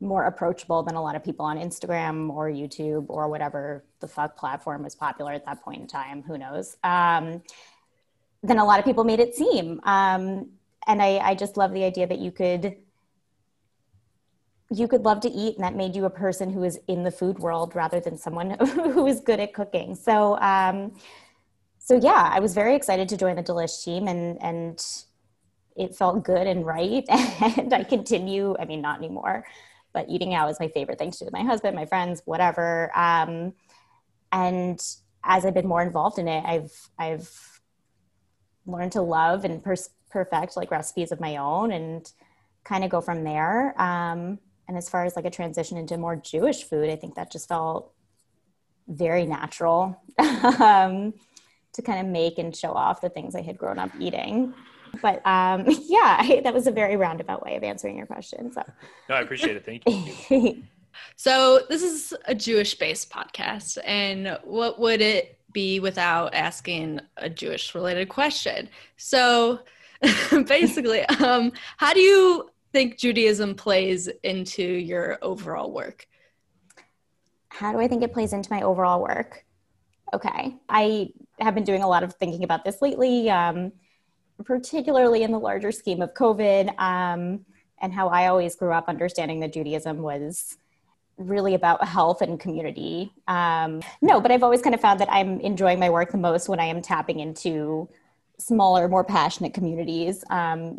more 0.00 0.24
approachable 0.24 0.82
than 0.82 0.94
a 0.94 1.02
lot 1.02 1.16
of 1.16 1.24
people 1.24 1.44
on 1.44 1.58
Instagram 1.58 2.30
or 2.30 2.48
YouTube 2.48 3.06
or 3.08 3.28
whatever 3.28 3.84
the 4.00 4.08
fuck 4.08 4.36
platform 4.36 4.82
was 4.82 4.94
popular 4.94 5.32
at 5.32 5.44
that 5.46 5.62
point 5.62 5.80
in 5.80 5.86
time. 5.86 6.22
Who 6.22 6.38
knows? 6.38 6.76
Um, 6.82 7.42
than 8.42 8.58
a 8.58 8.64
lot 8.64 8.78
of 8.78 8.84
people 8.84 9.04
made 9.04 9.20
it 9.20 9.34
seem. 9.34 9.80
Um, 9.84 10.50
and 10.86 11.02
I, 11.02 11.18
I 11.18 11.34
just 11.34 11.56
love 11.56 11.72
the 11.72 11.84
idea 11.84 12.06
that 12.06 12.18
you 12.18 12.32
could 12.32 12.76
you 14.72 14.86
could 14.86 15.02
love 15.02 15.20
to 15.20 15.28
eat 15.28 15.56
and 15.56 15.64
that 15.64 15.74
made 15.74 15.96
you 15.96 16.04
a 16.04 16.10
person 16.10 16.50
who 16.50 16.62
is 16.62 16.78
in 16.86 17.02
the 17.02 17.10
food 17.10 17.38
world 17.38 17.74
rather 17.74 18.00
than 18.00 18.16
someone 18.16 18.50
who 18.60 19.06
is 19.06 19.20
good 19.20 19.40
at 19.40 19.52
cooking. 19.52 19.94
So 19.94 20.38
um, 20.40 20.92
so 21.78 21.96
yeah 21.96 22.30
i 22.32 22.38
was 22.38 22.54
very 22.54 22.76
excited 22.76 23.08
to 23.08 23.16
join 23.16 23.34
the 23.36 23.42
delish 23.42 23.82
team 23.84 24.06
and 24.06 24.40
and 24.42 24.84
it 25.76 25.96
felt 25.96 26.24
good 26.24 26.46
and 26.46 26.64
right 26.64 27.04
and 27.58 27.72
i 27.72 27.82
continue 27.82 28.54
i 28.60 28.64
mean 28.64 28.80
not 28.82 28.98
anymore 28.98 29.44
but 29.92 30.06
eating 30.08 30.34
out 30.34 30.48
is 30.50 30.60
my 30.60 30.68
favorite 30.68 30.98
thing 30.98 31.10
to 31.10 31.18
do 31.18 31.24
with 31.24 31.32
my 31.32 31.42
husband 31.42 31.74
my 31.74 31.86
friends 31.86 32.22
whatever. 32.26 32.96
Um, 32.96 33.54
and 34.32 34.80
as 35.24 35.44
i've 35.44 35.54
been 35.54 35.66
more 35.66 35.82
involved 35.82 36.18
in 36.18 36.28
it 36.28 36.44
i've 36.44 36.90
i've 36.98 37.60
learned 38.66 38.92
to 38.92 39.02
love 39.02 39.44
and 39.44 39.62
pers- 39.62 39.90
perfect 40.10 40.56
like 40.56 40.70
recipes 40.70 41.12
of 41.12 41.20
my 41.20 41.36
own 41.36 41.72
and 41.72 42.12
kind 42.64 42.84
of 42.84 42.90
go 42.90 43.00
from 43.00 43.24
there. 43.24 43.80
Um, 43.80 44.38
and 44.70 44.78
as 44.78 44.88
far 44.88 45.04
as 45.04 45.16
like 45.16 45.24
a 45.24 45.30
transition 45.30 45.76
into 45.76 45.98
more 45.98 46.14
Jewish 46.14 46.62
food, 46.62 46.90
I 46.90 46.94
think 46.94 47.16
that 47.16 47.32
just 47.32 47.48
felt 47.48 47.92
very 48.86 49.26
natural 49.26 50.00
um, 50.60 51.12
to 51.72 51.82
kind 51.82 51.98
of 51.98 52.06
make 52.06 52.38
and 52.38 52.54
show 52.54 52.70
off 52.70 53.00
the 53.00 53.08
things 53.08 53.34
I 53.34 53.40
had 53.40 53.58
grown 53.58 53.80
up 53.80 53.90
eating. 53.98 54.54
But 55.02 55.26
um, 55.26 55.64
yeah, 55.66 56.18
I, 56.20 56.40
that 56.44 56.54
was 56.54 56.68
a 56.68 56.70
very 56.70 56.94
roundabout 56.94 57.44
way 57.44 57.56
of 57.56 57.64
answering 57.64 57.96
your 57.96 58.06
question. 58.06 58.52
So 58.52 58.62
no, 59.08 59.16
I 59.16 59.22
appreciate 59.22 59.56
it. 59.56 59.64
Thank 59.64 60.30
you. 60.30 60.62
so 61.16 61.62
this 61.68 61.82
is 61.82 62.14
a 62.26 62.34
Jewish-based 62.36 63.10
podcast, 63.10 63.76
and 63.84 64.38
what 64.44 64.78
would 64.78 65.00
it 65.00 65.36
be 65.52 65.80
without 65.80 66.32
asking 66.32 67.00
a 67.16 67.28
Jewish-related 67.28 68.08
question? 68.08 68.68
So 68.98 69.62
basically, 70.46 71.04
um, 71.06 71.50
how 71.76 71.92
do 71.92 71.98
you 71.98 72.50
think 72.72 72.98
Judaism 72.98 73.54
plays 73.54 74.08
into 74.22 74.62
your 74.62 75.18
overall 75.22 75.72
work? 75.72 76.06
How 77.48 77.72
do 77.72 77.80
I 77.80 77.88
think 77.88 78.02
it 78.02 78.12
plays 78.12 78.32
into 78.32 78.52
my 78.52 78.62
overall 78.62 79.02
work? 79.02 79.44
Okay. 80.12 80.56
I 80.68 81.10
have 81.40 81.54
been 81.54 81.64
doing 81.64 81.82
a 81.82 81.88
lot 81.88 82.02
of 82.02 82.14
thinking 82.14 82.44
about 82.44 82.64
this 82.64 82.80
lately, 82.82 83.30
um, 83.30 83.72
particularly 84.44 85.22
in 85.22 85.32
the 85.32 85.38
larger 85.38 85.72
scheme 85.72 86.02
of 86.02 86.14
COVID 86.14 86.78
um, 86.78 87.44
and 87.80 87.92
how 87.92 88.08
I 88.08 88.26
always 88.26 88.56
grew 88.56 88.72
up 88.72 88.88
understanding 88.88 89.40
that 89.40 89.52
Judaism 89.52 90.02
was 90.02 90.56
really 91.16 91.54
about 91.54 91.86
health 91.86 92.22
and 92.22 92.40
community. 92.40 93.12
Um, 93.28 93.82
no, 94.00 94.20
but 94.20 94.32
I've 94.32 94.42
always 94.42 94.62
kind 94.62 94.74
of 94.74 94.80
found 94.80 95.00
that 95.00 95.12
I'm 95.12 95.38
enjoying 95.40 95.78
my 95.78 95.90
work 95.90 96.12
the 96.12 96.18
most 96.18 96.48
when 96.48 96.60
I 96.60 96.64
am 96.64 96.80
tapping 96.82 97.20
into 97.20 97.88
smaller, 98.40 98.88
more 98.88 99.04
passionate 99.04 99.54
communities, 99.54 100.24
um, 100.30 100.78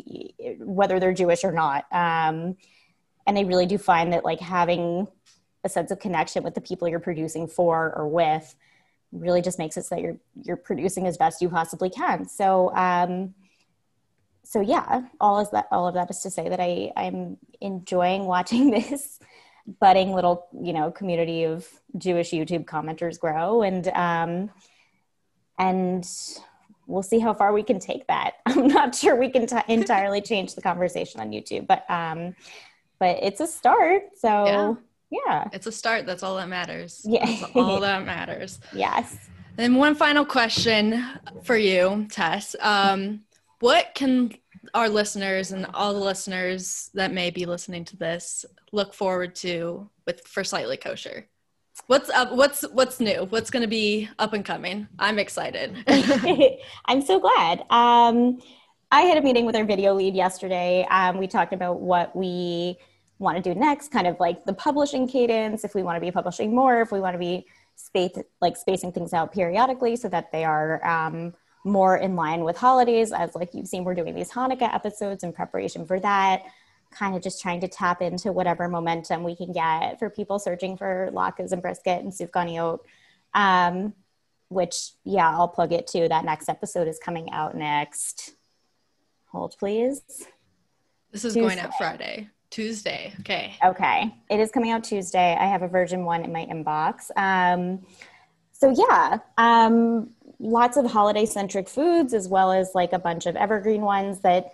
whether 0.58 0.98
they're 0.98 1.14
Jewish 1.14 1.44
or 1.44 1.52
not. 1.52 1.84
Um, 1.92 2.56
and 3.26 3.38
I 3.38 3.42
really 3.42 3.66
do 3.66 3.78
find 3.78 4.12
that 4.12 4.24
like 4.24 4.40
having 4.40 5.06
a 5.64 5.68
sense 5.68 5.90
of 5.90 6.00
connection 6.00 6.42
with 6.42 6.54
the 6.54 6.60
people 6.60 6.88
you're 6.88 7.00
producing 7.00 7.46
for 7.46 7.94
or 7.96 8.08
with 8.08 8.54
really 9.12 9.42
just 9.42 9.58
makes 9.58 9.76
it 9.76 9.84
so 9.84 9.94
that 9.94 10.02
you're 10.02 10.16
you're 10.42 10.56
producing 10.56 11.06
as 11.06 11.16
best 11.16 11.40
you 11.40 11.48
possibly 11.48 11.90
can. 11.90 12.28
So 12.28 12.74
um, 12.74 13.34
so 14.44 14.60
yeah, 14.60 15.02
all 15.20 15.40
is 15.40 15.50
that 15.50 15.66
all 15.70 15.86
of 15.86 15.94
that 15.94 16.10
is 16.10 16.20
to 16.20 16.30
say 16.30 16.48
that 16.48 16.60
I 16.60 16.92
I'm 16.96 17.36
enjoying 17.60 18.24
watching 18.26 18.70
this 18.70 19.20
budding 19.80 20.12
little 20.12 20.48
you 20.60 20.72
know 20.72 20.90
community 20.90 21.44
of 21.44 21.68
Jewish 21.96 22.30
YouTube 22.30 22.64
commenters 22.64 23.20
grow 23.20 23.62
and 23.62 23.86
um, 23.88 24.50
and 25.58 26.04
we'll 26.86 27.02
see 27.02 27.18
how 27.18 27.34
far 27.34 27.52
we 27.52 27.62
can 27.62 27.78
take 27.78 28.06
that. 28.08 28.34
I'm 28.46 28.66
not 28.68 28.94
sure 28.94 29.16
we 29.16 29.30
can 29.30 29.46
t- 29.46 29.56
entirely 29.68 30.20
change 30.20 30.54
the 30.54 30.62
conversation 30.62 31.20
on 31.20 31.30
YouTube, 31.30 31.66
but 31.66 31.88
um, 31.90 32.34
but 32.98 33.18
it's 33.22 33.40
a 33.40 33.46
start. 33.46 34.02
So 34.16 34.78
yeah. 35.10 35.20
yeah. 35.26 35.48
it's 35.52 35.66
a 35.66 35.72
start. 35.72 36.06
That's 36.06 36.22
all 36.22 36.36
that 36.36 36.48
matters. 36.48 37.02
Yeah, 37.04 37.26
That's 37.26 37.56
all 37.56 37.80
that 37.88 38.04
matters. 38.04 38.60
Yes. 38.72 39.16
And 39.58 39.76
one 39.76 39.94
final 39.94 40.24
question 40.24 41.04
for 41.42 41.56
you, 41.56 42.06
Tess. 42.10 42.56
Um, 42.60 43.22
what 43.60 43.94
can 43.94 44.32
our 44.74 44.88
listeners 44.88 45.52
and 45.52 45.66
all 45.74 45.92
the 45.92 46.00
listeners 46.00 46.90
that 46.94 47.12
may 47.12 47.30
be 47.30 47.44
listening 47.44 47.84
to 47.86 47.96
this 47.96 48.44
look 48.72 48.94
forward 48.94 49.34
to 49.36 49.90
with 50.06 50.26
for 50.26 50.42
slightly 50.44 50.76
kosher? 50.76 51.28
What's 51.86 52.10
up? 52.10 52.32
What's 52.32 52.62
what's 52.72 53.00
new? 53.00 53.24
What's 53.30 53.50
going 53.50 53.62
to 53.62 53.68
be 53.68 54.08
up 54.18 54.34
and 54.34 54.44
coming? 54.44 54.88
I'm 54.98 55.18
excited. 55.18 55.76
I'm 56.86 57.00
so 57.00 57.18
glad. 57.18 57.64
Um, 57.70 58.40
I 58.90 59.02
had 59.02 59.16
a 59.16 59.22
meeting 59.22 59.46
with 59.46 59.56
our 59.56 59.64
video 59.64 59.94
lead 59.94 60.14
yesterday. 60.14 60.86
Um, 60.90 61.16
we 61.16 61.26
talked 61.26 61.54
about 61.54 61.80
what 61.80 62.14
we 62.14 62.76
want 63.18 63.42
to 63.42 63.42
do 63.42 63.58
next, 63.58 63.90
kind 63.90 64.06
of 64.06 64.20
like 64.20 64.44
the 64.44 64.52
publishing 64.52 65.08
cadence. 65.08 65.64
If 65.64 65.74
we 65.74 65.82
want 65.82 65.96
to 65.96 66.00
be 66.00 66.10
publishing 66.10 66.54
more, 66.54 66.82
if 66.82 66.92
we 66.92 67.00
want 67.00 67.14
to 67.14 67.18
be 67.18 67.46
space 67.76 68.12
like 68.42 68.56
spacing 68.56 68.92
things 68.92 69.14
out 69.14 69.32
periodically 69.32 69.96
so 69.96 70.08
that 70.08 70.30
they 70.30 70.44
are 70.44 70.86
um, 70.86 71.32
more 71.64 71.96
in 71.96 72.16
line 72.16 72.44
with 72.44 72.56
holidays. 72.56 73.12
As 73.12 73.34
like 73.34 73.54
you've 73.54 73.68
seen, 73.68 73.84
we're 73.84 73.94
doing 73.94 74.14
these 74.14 74.30
Hanukkah 74.30 74.74
episodes 74.74 75.24
in 75.24 75.32
preparation 75.32 75.86
for 75.86 75.98
that. 76.00 76.42
Kind 76.92 77.16
of 77.16 77.22
just 77.22 77.40
trying 77.40 77.60
to 77.60 77.68
tap 77.68 78.02
into 78.02 78.32
whatever 78.32 78.68
momentum 78.68 79.24
we 79.24 79.34
can 79.34 79.52
get 79.52 79.98
for 79.98 80.10
people 80.10 80.38
searching 80.38 80.76
for 80.76 81.10
latkes 81.12 81.52
and 81.52 81.62
brisket 81.62 82.02
and 82.02 82.12
sufganiyot. 82.12 82.78
Um, 83.34 83.94
which, 84.48 84.90
yeah, 85.04 85.30
I'll 85.30 85.48
plug 85.48 85.72
it 85.72 85.86
too. 85.86 86.08
That 86.08 86.24
next 86.24 86.48
episode 86.48 86.86
is 86.86 86.98
coming 86.98 87.30
out 87.32 87.56
next. 87.56 88.34
Hold, 89.28 89.56
please. 89.58 90.02
This 91.10 91.24
is 91.24 91.34
Tuesday. 91.34 91.40
going 91.40 91.58
out 91.58 91.72
Friday. 91.78 92.28
Tuesday. 92.50 93.14
Okay. 93.20 93.54
Okay. 93.64 94.14
It 94.30 94.38
is 94.38 94.50
coming 94.50 94.70
out 94.70 94.84
Tuesday. 94.84 95.34
I 95.40 95.46
have 95.46 95.62
a 95.62 95.68
version 95.68 96.04
one 96.04 96.22
in 96.22 96.32
my 96.32 96.44
inbox. 96.44 97.10
Um, 97.16 97.80
so 98.52 98.74
yeah, 98.76 99.18
um, 99.38 100.10
lots 100.38 100.76
of 100.76 100.90
holiday 100.90 101.24
centric 101.24 101.68
foods 101.68 102.12
as 102.12 102.28
well 102.28 102.52
as 102.52 102.72
like 102.74 102.92
a 102.92 102.98
bunch 102.98 103.26
of 103.26 103.36
evergreen 103.36 103.80
ones 103.80 104.20
that 104.20 104.52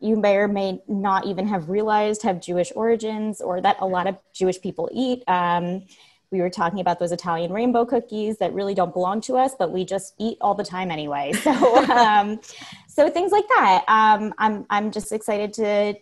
you 0.00 0.16
may 0.16 0.36
or 0.36 0.48
may 0.48 0.82
not 0.88 1.26
even 1.26 1.46
have 1.48 1.70
realized 1.70 2.22
have 2.22 2.40
Jewish 2.40 2.72
origins 2.74 3.40
or 3.40 3.60
that 3.60 3.76
a 3.80 3.86
lot 3.86 4.06
of 4.06 4.18
Jewish 4.34 4.60
people 4.60 4.90
eat. 4.92 5.22
Um, 5.26 5.84
we 6.30 6.40
were 6.40 6.50
talking 6.50 6.80
about 6.80 6.98
those 6.98 7.12
Italian 7.12 7.52
rainbow 7.52 7.84
cookies 7.86 8.38
that 8.38 8.52
really 8.52 8.74
don't 8.74 8.92
belong 8.92 9.20
to 9.22 9.36
us, 9.36 9.54
but 9.58 9.70
we 9.72 9.84
just 9.84 10.14
eat 10.18 10.38
all 10.40 10.54
the 10.54 10.64
time 10.64 10.90
anyway. 10.90 11.32
So, 11.32 11.52
um, 11.90 12.40
so 12.88 13.08
things 13.08 13.32
like 13.32 13.46
that. 13.48 13.84
Um, 13.88 14.34
I'm 14.38 14.66
I'm 14.68 14.90
just 14.90 15.12
excited 15.12 15.54
to 15.54 15.94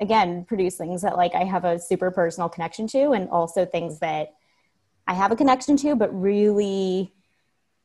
again 0.00 0.44
produce 0.46 0.76
things 0.76 1.02
that 1.02 1.16
like 1.16 1.34
I 1.34 1.44
have 1.44 1.64
a 1.64 1.78
super 1.78 2.10
personal 2.10 2.48
connection 2.48 2.86
to, 2.88 3.10
and 3.10 3.28
also 3.28 3.66
things 3.66 4.00
that 4.00 4.34
I 5.06 5.14
have 5.14 5.30
a 5.30 5.36
connection 5.36 5.76
to, 5.78 5.94
but 5.94 6.08
really 6.18 7.12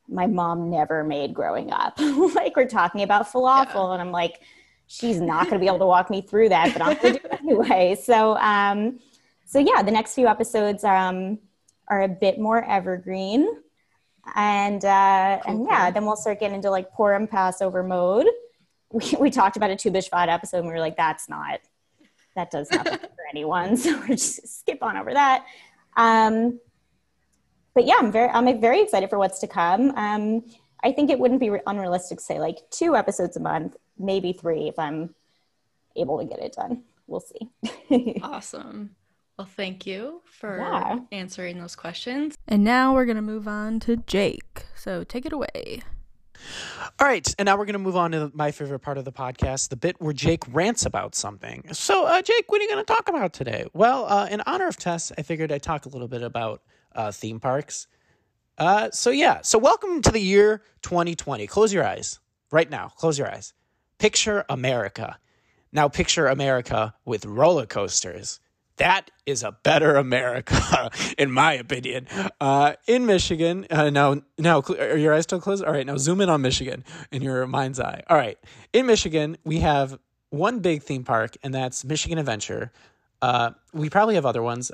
my 0.08 0.26
mom 0.26 0.70
never 0.70 1.04
made 1.04 1.34
growing 1.34 1.72
up. 1.72 1.98
like 2.34 2.56
we're 2.56 2.68
talking 2.68 3.02
about 3.02 3.30
falafel, 3.30 3.88
yeah. 3.88 3.92
and 3.92 4.00
I'm 4.00 4.12
like, 4.12 4.40
she's 4.86 5.20
not 5.20 5.44
going 5.44 5.54
to 5.54 5.58
be 5.58 5.66
able 5.66 5.78
to 5.80 5.86
walk 5.86 6.10
me 6.10 6.20
through 6.20 6.50
that, 6.50 6.72
but 6.72 6.82
I'm 6.82 6.96
going 6.96 7.14
to 7.14 7.20
do 7.20 7.26
it 7.26 7.40
anyway. 7.40 7.96
So, 8.00 8.36
um, 8.38 9.00
so 9.44 9.58
yeah, 9.58 9.82
the 9.82 9.90
next 9.90 10.14
few 10.14 10.26
episodes 10.26 10.84
um, 10.84 11.38
are 11.88 12.02
a 12.02 12.08
bit 12.08 12.38
more 12.38 12.64
evergreen, 12.64 13.48
and 14.34 14.84
uh, 14.84 15.40
cool. 15.44 15.54
and 15.54 15.66
yeah, 15.66 15.90
then 15.90 16.04
we'll 16.04 16.16
start 16.16 16.40
getting 16.40 16.56
into 16.56 16.70
like 16.70 16.92
Purim 16.92 17.26
Passover 17.26 17.82
mode. 17.82 18.26
We, 18.92 19.14
we 19.18 19.30
talked 19.30 19.56
about 19.56 19.70
a 19.70 19.76
Tu 19.76 19.90
B'Shvat 19.90 20.28
episode, 20.28 20.58
and 20.58 20.66
we 20.66 20.72
were 20.72 20.80
like, 20.80 20.96
that's 20.96 21.28
not 21.28 21.60
that 22.36 22.50
does 22.50 22.70
nothing 22.70 22.98
for 22.98 23.24
anyone, 23.30 23.76
so 23.76 23.98
we're 23.98 24.08
just 24.08 24.60
skip 24.60 24.82
on 24.82 24.96
over 24.96 25.12
that. 25.12 25.44
Um, 25.96 26.60
but 27.74 27.86
yeah, 27.86 27.94
I'm 27.98 28.12
very 28.12 28.28
I'm 28.28 28.60
very 28.60 28.80
excited 28.82 29.10
for 29.10 29.18
what's 29.18 29.40
to 29.40 29.48
come. 29.48 29.90
Um, 29.96 30.44
I 30.84 30.92
think 30.92 31.10
it 31.10 31.18
wouldn't 31.18 31.40
be 31.40 31.50
unrealistic 31.66 32.18
to 32.18 32.24
say 32.24 32.38
like 32.38 32.58
two 32.70 32.94
episodes 32.94 33.36
a 33.36 33.40
month, 33.40 33.76
maybe 33.98 34.32
three 34.32 34.68
if 34.68 34.78
I'm 34.78 35.14
able 35.96 36.18
to 36.18 36.24
get 36.24 36.38
it 36.40 36.54
done. 36.54 36.82
We'll 37.06 37.20
see. 37.20 38.20
awesome. 38.22 38.96
Well, 39.38 39.46
thank 39.46 39.86
you 39.86 40.22
for 40.24 40.58
yeah. 40.58 40.98
answering 41.12 41.60
those 41.60 41.76
questions. 41.76 42.36
And 42.48 42.64
now 42.64 42.94
we're 42.94 43.04
going 43.04 43.16
to 43.16 43.22
move 43.22 43.46
on 43.46 43.80
to 43.80 43.96
Jake. 43.96 44.64
So 44.74 45.04
take 45.04 45.26
it 45.26 45.32
away. 45.32 45.82
All 46.98 47.06
right, 47.06 47.34
and 47.38 47.46
now 47.46 47.56
we're 47.56 47.64
going 47.64 47.74
to 47.74 47.78
move 47.78 47.96
on 47.96 48.12
to 48.12 48.30
my 48.34 48.50
favorite 48.50 48.80
part 48.80 48.98
of 48.98 49.04
the 49.04 49.12
podcast, 49.12 49.70
the 49.70 49.76
bit 49.76 50.00
where 50.00 50.12
Jake 50.12 50.44
rants 50.52 50.86
about 50.86 51.14
something. 51.14 51.64
So, 51.72 52.06
uh, 52.06 52.22
Jake, 52.22 52.50
what 52.50 52.60
are 52.60 52.64
you 52.64 52.70
going 52.70 52.84
to 52.84 52.92
talk 52.92 53.08
about 53.08 53.32
today? 53.32 53.66
Well, 53.72 54.06
uh, 54.06 54.28
in 54.30 54.42
honor 54.46 54.68
of 54.68 54.76
Tess, 54.76 55.12
I 55.16 55.22
figured 55.22 55.50
I'd 55.50 55.62
talk 55.62 55.86
a 55.86 55.88
little 55.88 56.08
bit 56.08 56.22
about 56.22 56.62
uh, 56.94 57.10
theme 57.10 57.40
parks. 57.40 57.86
Uh, 58.58 58.90
so, 58.90 59.10
yeah, 59.10 59.40
so 59.42 59.58
welcome 59.58 60.02
to 60.02 60.10
the 60.10 60.20
year 60.20 60.62
2020. 60.82 61.46
Close 61.46 61.72
your 61.72 61.86
eyes 61.86 62.20
right 62.50 62.70
now. 62.70 62.88
Close 62.88 63.18
your 63.18 63.30
eyes. 63.30 63.52
Picture 63.98 64.44
America. 64.48 65.18
Now, 65.72 65.88
picture 65.88 66.26
America 66.26 66.94
with 67.04 67.24
roller 67.26 67.66
coasters 67.66 68.40
that 68.76 69.10
is 69.24 69.42
a 69.42 69.52
better 69.52 69.96
America, 69.96 70.90
in 71.18 71.30
my 71.30 71.54
opinion. 71.54 72.06
Uh, 72.40 72.74
in 72.86 73.06
Michigan, 73.06 73.66
uh, 73.70 73.90
now, 73.90 74.22
now, 74.38 74.62
are 74.78 74.96
your 74.96 75.14
eyes 75.14 75.24
still 75.24 75.40
closed? 75.40 75.64
All 75.64 75.72
right, 75.72 75.86
now 75.86 75.96
zoom 75.96 76.20
in 76.20 76.28
on 76.28 76.42
Michigan 76.42 76.84
in 77.10 77.22
your 77.22 77.46
mind's 77.46 77.80
eye. 77.80 78.02
All 78.08 78.16
right, 78.16 78.38
in 78.72 78.86
Michigan, 78.86 79.36
we 79.44 79.60
have 79.60 79.98
one 80.30 80.60
big 80.60 80.82
theme 80.82 81.04
park, 81.04 81.36
and 81.42 81.54
that's 81.54 81.84
Michigan 81.84 82.18
Adventure. 82.18 82.72
Uh, 83.22 83.52
we 83.72 83.88
probably 83.88 84.14
have 84.16 84.26
other 84.26 84.42
ones. 84.42 84.70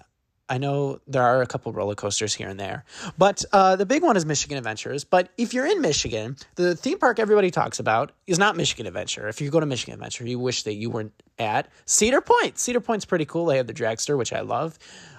I 0.48 0.59
know 0.59 1.00
there 1.07 1.22
are 1.22 1.40
a 1.40 1.46
couple 1.46 1.72
roller 1.72 1.94
coasters 1.94 2.35
here 2.35 2.48
and 2.48 2.59
there, 2.59 2.85
but 3.16 3.44
uh, 3.52 3.76
the 3.76 3.87
big 3.87 4.02
one 4.02 4.16
is 4.16 4.26
Michigan 4.26 4.59
Adventures. 4.59 5.05
But 5.05 5.31
if 5.38 5.55
you're 5.55 5.66
in 5.66 5.81
Michigan, 5.81 6.37
the 6.57 6.76
theme 6.76 6.98
park 6.98 7.18
everybody 7.18 7.50
talks 7.50 7.78
about 7.78 8.12
is 8.26 8.38
not 8.38 8.57
Michigan 8.57 8.87
Adventure. 8.87 9.28
If 9.28 9.40
you 9.40 9.50
go 9.50 9.61
to 9.61 9.66
Michigan 9.66 9.94
Adventure, 9.94 10.26
you 10.26 10.38
wish 10.38 10.64
that 10.64 10.74
you 10.74 10.90
weren't 10.90 11.12
at 11.38 11.68
Cedar 11.87 12.20
Point. 12.20 12.59
Cedar 12.59 12.81
Point's 12.81 13.05
pretty 13.05 13.24
cool. 13.24 13.46
They 13.46 13.57
have 13.57 13.66
the 13.66 13.74
dragster, 13.74 14.18
which 14.18 14.33
I 14.33 14.40
love. 14.40 14.78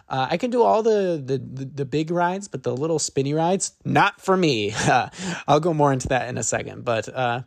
Uh, 0.09 0.27
I 0.29 0.37
can 0.37 0.51
do 0.51 0.61
all 0.61 0.83
the, 0.83 1.21
the, 1.25 1.37
the 1.37 1.65
the 1.65 1.85
big 1.85 2.11
rides, 2.11 2.47
but 2.47 2.61
the 2.61 2.75
little 2.75 2.99
spinny 2.99 3.33
rides, 3.33 3.73
not 3.85 4.21
for 4.21 4.35
me. 4.35 4.73
I'll 5.47 5.61
go 5.61 5.73
more 5.73 5.93
into 5.93 6.09
that 6.09 6.27
in 6.29 6.37
a 6.37 6.43
second. 6.43 6.83
But 6.83 7.07
uh, 7.09 7.43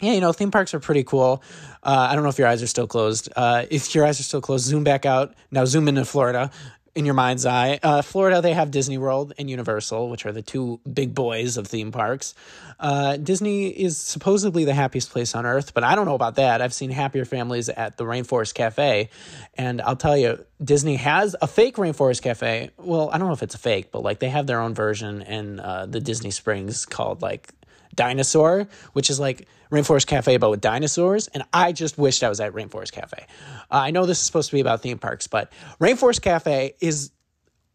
yeah, 0.00 0.12
you 0.12 0.20
know, 0.20 0.32
theme 0.32 0.50
parks 0.50 0.74
are 0.74 0.80
pretty 0.80 1.04
cool. 1.04 1.42
Uh, 1.82 2.08
I 2.10 2.14
don't 2.14 2.22
know 2.22 2.30
if 2.30 2.38
your 2.38 2.46
eyes 2.46 2.62
are 2.62 2.68
still 2.68 2.86
closed. 2.86 3.28
Uh, 3.34 3.66
if 3.70 3.94
your 3.94 4.06
eyes 4.06 4.20
are 4.20 4.24
still 4.24 4.40
closed, 4.40 4.64
zoom 4.64 4.84
back 4.84 5.06
out. 5.06 5.34
Now 5.50 5.64
zoom 5.64 5.88
into 5.88 6.04
Florida 6.04 6.50
in 6.98 7.04
your 7.04 7.14
mind's 7.14 7.46
eye. 7.46 7.78
Uh, 7.80 8.02
Florida, 8.02 8.42
they 8.42 8.54
have 8.54 8.72
Disney 8.72 8.98
World 8.98 9.32
and 9.38 9.48
Universal, 9.48 10.10
which 10.10 10.26
are 10.26 10.32
the 10.32 10.42
two 10.42 10.80
big 10.92 11.14
boys 11.14 11.56
of 11.56 11.68
theme 11.68 11.92
parks. 11.92 12.34
Uh, 12.80 13.16
Disney 13.16 13.68
is 13.68 13.96
supposedly 13.96 14.64
the 14.64 14.74
happiest 14.74 15.10
place 15.10 15.36
on 15.36 15.46
earth, 15.46 15.74
but 15.74 15.84
I 15.84 15.94
don't 15.94 16.06
know 16.06 16.16
about 16.16 16.34
that. 16.34 16.60
I've 16.60 16.74
seen 16.74 16.90
happier 16.90 17.24
families 17.24 17.68
at 17.68 17.98
the 17.98 18.04
Rainforest 18.04 18.52
Cafe, 18.54 19.10
and 19.54 19.80
I'll 19.80 19.94
tell 19.94 20.16
you, 20.16 20.44
Disney 20.60 20.96
has 20.96 21.36
a 21.40 21.46
fake 21.46 21.76
Rainforest 21.76 22.20
Cafe. 22.20 22.70
Well, 22.76 23.10
I 23.10 23.18
don't 23.18 23.28
know 23.28 23.34
if 23.34 23.44
it's 23.44 23.54
a 23.54 23.58
fake, 23.58 23.92
but 23.92 24.02
like 24.02 24.18
they 24.18 24.30
have 24.30 24.48
their 24.48 24.60
own 24.60 24.74
version 24.74 25.22
in 25.22 25.60
uh, 25.60 25.86
the 25.86 26.00
Disney 26.00 26.32
Springs 26.32 26.84
called 26.84 27.22
like 27.22 27.48
Dinosaur, 27.94 28.66
which 28.92 29.08
is 29.08 29.20
like 29.20 29.46
Rainforest 29.70 30.06
Cafe, 30.06 30.36
but 30.36 30.50
with 30.50 30.60
dinosaurs. 30.60 31.28
And 31.28 31.44
I 31.52 31.72
just 31.72 31.98
wished 31.98 32.22
I 32.24 32.28
was 32.28 32.40
at 32.40 32.52
Rainforest 32.52 32.92
Cafe. 32.92 33.26
Uh, 33.28 33.64
I 33.70 33.90
know 33.90 34.06
this 34.06 34.18
is 34.18 34.26
supposed 34.26 34.50
to 34.50 34.56
be 34.56 34.60
about 34.60 34.82
theme 34.82 34.98
parks, 34.98 35.26
but 35.26 35.52
Rainforest 35.80 36.22
Cafe 36.22 36.74
is 36.80 37.10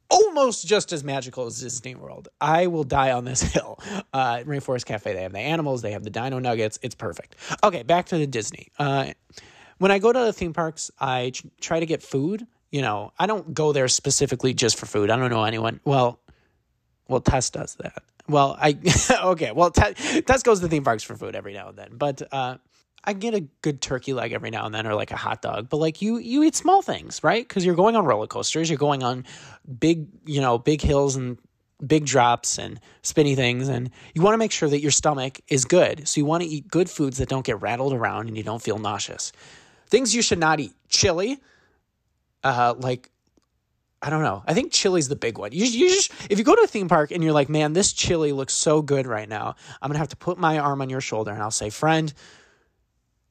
almost 0.09 0.67
just 0.67 0.93
as 0.93 1.03
magical 1.03 1.45
as 1.45 1.59
Disney 1.59 1.95
World. 1.95 2.27
I 2.39 2.67
will 2.67 2.83
die 2.83 3.11
on 3.11 3.25
this 3.25 3.41
hill. 3.53 3.79
Uh, 4.11 4.37
Rainforest 4.37 4.85
Cafe, 4.85 5.13
they 5.13 5.23
have 5.23 5.33
the 5.33 5.39
animals, 5.39 5.81
they 5.81 5.91
have 5.91 6.03
the 6.03 6.09
dino 6.09 6.39
nuggets. 6.39 6.79
It's 6.81 6.95
perfect. 6.95 7.35
Okay, 7.63 7.83
back 7.83 8.07
to 8.07 8.17
the 8.17 8.27
Disney. 8.27 8.67
Uh, 8.77 9.13
when 9.79 9.91
I 9.91 9.99
go 9.99 10.13
to 10.13 10.19
the 10.19 10.33
theme 10.33 10.53
parks, 10.53 10.91
I 10.99 11.31
ch- 11.31 11.43
try 11.59 11.79
to 11.79 11.85
get 11.85 12.03
food. 12.03 12.45
You 12.71 12.81
know, 12.81 13.11
I 13.19 13.25
don't 13.27 13.53
go 13.53 13.71
there 13.71 13.87
specifically 13.87 14.53
just 14.53 14.77
for 14.77 14.85
food. 14.85 15.09
I 15.09 15.15
don't 15.15 15.29
know 15.29 15.43
anyone. 15.43 15.79
Well, 15.85 16.19
well, 17.07 17.21
Tess 17.21 17.49
does 17.49 17.75
that. 17.75 18.03
Well, 18.27 18.57
I 18.59 18.77
okay. 19.23 19.51
Well, 19.51 19.71
Tess 19.71 20.43
goes 20.43 20.59
to 20.61 20.67
theme 20.67 20.83
parks 20.83 21.03
for 21.03 21.15
food 21.15 21.35
every 21.35 21.53
now 21.53 21.69
and 21.69 21.77
then, 21.77 21.89
but 21.93 22.21
uh, 22.31 22.57
I 23.03 23.13
get 23.13 23.33
a 23.33 23.41
good 23.61 23.81
turkey 23.81 24.13
leg 24.13 24.31
every 24.31 24.49
now 24.49 24.65
and 24.65 24.73
then, 24.73 24.87
or 24.87 24.95
like 24.95 25.11
a 25.11 25.17
hot 25.17 25.41
dog. 25.41 25.69
But 25.69 25.77
like 25.77 26.01
you, 26.01 26.17
you 26.17 26.43
eat 26.43 26.55
small 26.55 26.81
things, 26.81 27.23
right? 27.23 27.45
Because 27.47 27.65
you're 27.65 27.75
going 27.75 27.95
on 27.95 28.05
roller 28.05 28.27
coasters, 28.27 28.69
you're 28.69 28.77
going 28.77 29.03
on 29.03 29.25
big, 29.79 30.07
you 30.25 30.39
know, 30.39 30.57
big 30.57 30.81
hills 30.81 31.15
and 31.15 31.37
big 31.85 32.05
drops 32.05 32.57
and 32.57 32.79
spinny 33.01 33.35
things, 33.35 33.67
and 33.67 33.89
you 34.13 34.21
want 34.21 34.33
to 34.33 34.37
make 34.37 34.53
sure 34.53 34.69
that 34.69 34.79
your 34.79 34.91
stomach 34.91 35.41
is 35.49 35.65
good. 35.65 36.07
So 36.07 36.21
you 36.21 36.25
want 36.25 36.43
to 36.43 36.49
eat 36.49 36.69
good 36.69 36.89
foods 36.89 37.17
that 37.17 37.27
don't 37.27 37.45
get 37.45 37.61
rattled 37.61 37.93
around 37.93 38.29
and 38.29 38.37
you 38.37 38.43
don't 38.43 38.61
feel 38.61 38.77
nauseous. 38.77 39.33
Things 39.87 40.15
you 40.15 40.21
should 40.21 40.39
not 40.39 40.61
eat: 40.61 40.73
chili, 40.87 41.41
uh, 42.45 42.73
like 42.77 43.09
I 44.03 44.09
don't 44.09 44.21
know. 44.21 44.43
I 44.45 44.53
think 44.53 44.73
chili's 44.73 45.07
the 45.07 45.15
big 45.15 45.37
one. 45.37 45.53
You, 45.53 45.63
you 45.63 45.87
just 45.87 46.11
if 46.29 46.37
you 46.37 46.43
go 46.43 46.55
to 46.55 46.61
a 46.61 46.67
theme 46.67 46.89
park 46.89 47.11
and 47.11 47.23
you're 47.23 47.31
like, 47.31 47.47
man, 47.47 47.71
this 47.71 47.93
chili 47.93 48.33
looks 48.33 48.53
so 48.53 48.81
good 48.81 49.07
right 49.07 49.29
now. 49.29 49.55
I'm 49.81 49.87
gonna 49.87 49.99
have 49.99 50.09
to 50.09 50.17
put 50.17 50.37
my 50.37 50.59
arm 50.59 50.81
on 50.81 50.89
your 50.89 50.99
shoulder 50.99 51.31
and 51.31 51.41
I'll 51.41 51.51
say, 51.51 51.69
friend, 51.69 52.13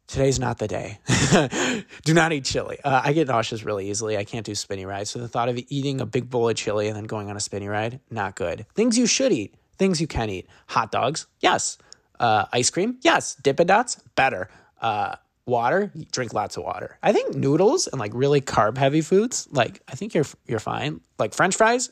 today's 0.07 0.39
not 0.39 0.57
the 0.57 0.69
day. 0.69 0.99
do 2.05 2.15
not 2.15 2.33
eat 2.33 2.47
chili. 2.47 2.79
Uh, 2.83 3.03
I 3.05 3.13
get 3.13 3.29
nauseous 3.29 3.65
really 3.65 3.91
easily. 3.91 4.17
I 4.17 4.25
can't 4.25 4.47
do 4.47 4.55
spinny 4.55 4.87
rides. 4.87 5.11
So 5.11 5.19
the 5.19 5.29
thought 5.29 5.51
of 5.51 5.59
eating 5.69 6.01
a 6.01 6.07
big 6.07 6.31
bowl 6.31 6.49
of 6.49 6.57
chili 6.57 6.89
and 6.89 6.97
then 6.97 7.05
going 7.05 7.29
on 7.29 7.37
a 7.37 7.41
spinny 7.41 7.69
ride, 7.69 8.01
not 8.11 8.35
good. 8.35 8.65
Things 8.75 8.97
you 8.97 9.07
should 9.07 9.33
eat. 9.33 9.55
Things 9.77 10.01
you 10.01 10.07
can 10.07 10.31
eat. 10.31 10.47
Hot 10.69 10.91
dogs, 10.91 11.27
yes. 11.41 11.77
Uh, 12.19 12.47
ice 12.53 12.71
cream, 12.71 12.99
yes. 13.03 13.35
Dippin' 13.35 13.67
Dots, 13.67 13.97
better. 14.15 14.49
Uh, 14.81 15.17
water, 15.47 15.93
drink 16.13 16.33
lots 16.33 16.57
of 16.57 16.65
water. 16.65 16.99
I 17.03 17.13
think 17.13 17.35
noodles 17.35 17.87
and 17.89 17.99
like 17.99 18.13
really 18.15 18.41
carb 18.41 18.77
heavy 18.77 19.01
foods, 19.01 19.49
like 19.51 19.83
I 19.89 19.95
think 19.95 20.15
you're 20.15 20.27
you're 20.47 20.61
fine. 20.61 21.01
Like 21.19 21.35
French 21.35 21.57
fries, 21.57 21.91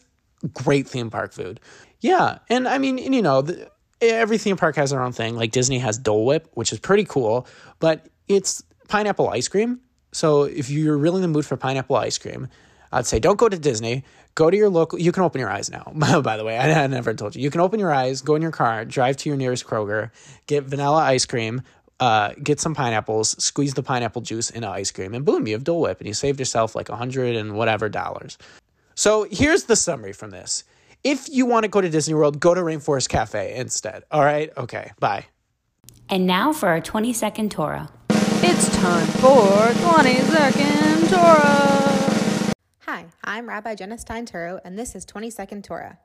great 0.52 0.88
theme 0.88 1.10
park 1.10 1.32
food. 1.32 1.60
Yeah, 2.00 2.38
and 2.48 2.66
I 2.66 2.78
mean, 2.78 2.98
and, 2.98 3.14
you 3.14 3.22
know, 3.22 3.42
the, 3.42 3.70
every 4.00 4.38
theme 4.38 4.56
park 4.56 4.76
has 4.76 4.90
their 4.90 5.02
own 5.02 5.12
thing. 5.12 5.36
Like 5.36 5.50
Disney 5.52 5.78
has 5.78 5.98
Dole 5.98 6.24
Whip, 6.24 6.48
which 6.54 6.72
is 6.72 6.78
pretty 6.78 7.04
cool, 7.04 7.46
but 7.78 8.08
it's 8.28 8.62
pineapple 8.88 9.28
ice 9.28 9.48
cream. 9.48 9.80
So 10.12 10.44
if 10.44 10.70
you're 10.70 10.96
really 10.96 11.16
in 11.16 11.22
the 11.22 11.28
mood 11.28 11.46
for 11.46 11.56
pineapple 11.56 11.96
ice 11.96 12.18
cream, 12.18 12.48
I'd 12.92 13.06
say 13.06 13.18
don't 13.18 13.38
go 13.38 13.48
to 13.48 13.58
Disney. 13.58 14.04
Go 14.36 14.48
to 14.48 14.56
your 14.56 14.68
local. 14.68 14.98
You 14.98 15.12
can 15.12 15.22
open 15.22 15.40
your 15.40 15.50
eyes 15.50 15.70
now. 15.70 15.92
By 16.22 16.36
the 16.36 16.44
way, 16.44 16.56
I, 16.56 16.84
I 16.84 16.86
never 16.86 17.14
told 17.14 17.36
you. 17.36 17.42
You 17.42 17.50
can 17.50 17.60
open 17.60 17.80
your 17.80 17.92
eyes, 17.92 18.22
go 18.22 18.36
in 18.36 18.42
your 18.42 18.50
car, 18.52 18.84
drive 18.84 19.16
to 19.18 19.28
your 19.28 19.36
nearest 19.36 19.66
Kroger, 19.66 20.10
get 20.46 20.64
vanilla 20.64 21.02
ice 21.02 21.26
cream, 21.26 21.62
uh, 22.00 22.32
get 22.42 22.58
some 22.58 22.74
pineapples, 22.74 23.42
squeeze 23.42 23.74
the 23.74 23.82
pineapple 23.82 24.22
juice 24.22 24.50
into 24.50 24.68
ice 24.68 24.90
cream, 24.90 25.14
and 25.14 25.24
boom, 25.24 25.46
you 25.46 25.52
have 25.52 25.64
Dole 25.64 25.82
Whip, 25.82 26.00
and 26.00 26.08
you 26.08 26.14
saved 26.14 26.38
yourself 26.38 26.74
like 26.74 26.88
a 26.88 26.96
hundred 26.96 27.36
and 27.36 27.54
whatever 27.54 27.88
dollars. 27.88 28.38
So 28.94 29.26
here's 29.30 29.64
the 29.64 29.76
summary 29.76 30.12
from 30.12 30.30
this. 30.30 30.64
If 31.04 31.28
you 31.30 31.46
want 31.46 31.64
to 31.64 31.68
go 31.68 31.80
to 31.80 31.88
Disney 31.88 32.14
World, 32.14 32.40
go 32.40 32.54
to 32.54 32.60
Rainforest 32.60 33.08
Cafe 33.08 33.54
instead. 33.56 34.02
All 34.10 34.22
right? 34.22 34.50
Okay, 34.56 34.92
bye. 34.98 35.26
And 36.08 36.26
now 36.26 36.52
for 36.52 36.68
our 36.68 36.80
20 36.80 37.12
second 37.12 37.50
Torah. 37.50 37.88
It's 38.42 38.74
time 38.76 39.06
for 39.06 39.72
20 39.94 40.14
second 40.14 41.08
Torah. 41.08 42.52
Hi, 42.86 43.06
I'm 43.22 43.48
Rabbi 43.48 43.74
Jenna 43.76 43.98
Stein 43.98 44.26
Turo, 44.26 44.60
and 44.64 44.78
this 44.78 44.94
is 44.94 45.04
20 45.04 45.30
Second 45.30 45.62
Torah. 45.62 45.98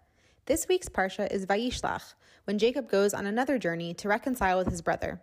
This 0.46 0.68
week's 0.68 0.88
parsha 0.88 1.32
is 1.32 1.46
Vayishlach, 1.48 2.14
when 2.44 2.60
Jacob 2.60 2.90
goes 2.90 3.14
on 3.14 3.26
another 3.26 3.58
journey 3.58 3.94
to 3.96 4.08
reconcile 4.08 4.60
with 4.60 4.68
his 4.68 4.84
brother. 4.84 5.20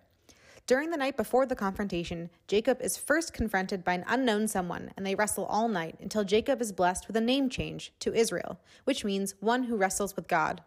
During 0.67 0.91
the 0.91 0.97
night 0.97 1.17
before 1.17 1.45
the 1.45 1.57
confrontation, 1.57 2.31
Jacob 2.47 2.81
is 2.81 2.97
first 2.97 3.35
confronted 3.35 3.83
by 3.83 3.95
an 3.95 4.05
unknown 4.07 4.47
someone, 4.47 4.93
and 4.97 5.05
they 5.05 5.17
wrestle 5.17 5.45
all 5.47 5.67
night 5.67 5.97
until 6.01 6.23
Jacob 6.23 6.63
is 6.63 6.71
blessed 6.73 7.09
with 7.09 7.17
a 7.17 7.21
name 7.21 7.51
change 7.51 7.93
to 7.99 8.15
Israel, 8.15 8.61
which 8.85 9.05
means 9.05 9.35
one 9.41 9.65
who 9.65 9.77
wrestles 9.77 10.15
with 10.15 10.29
God. 10.29 10.63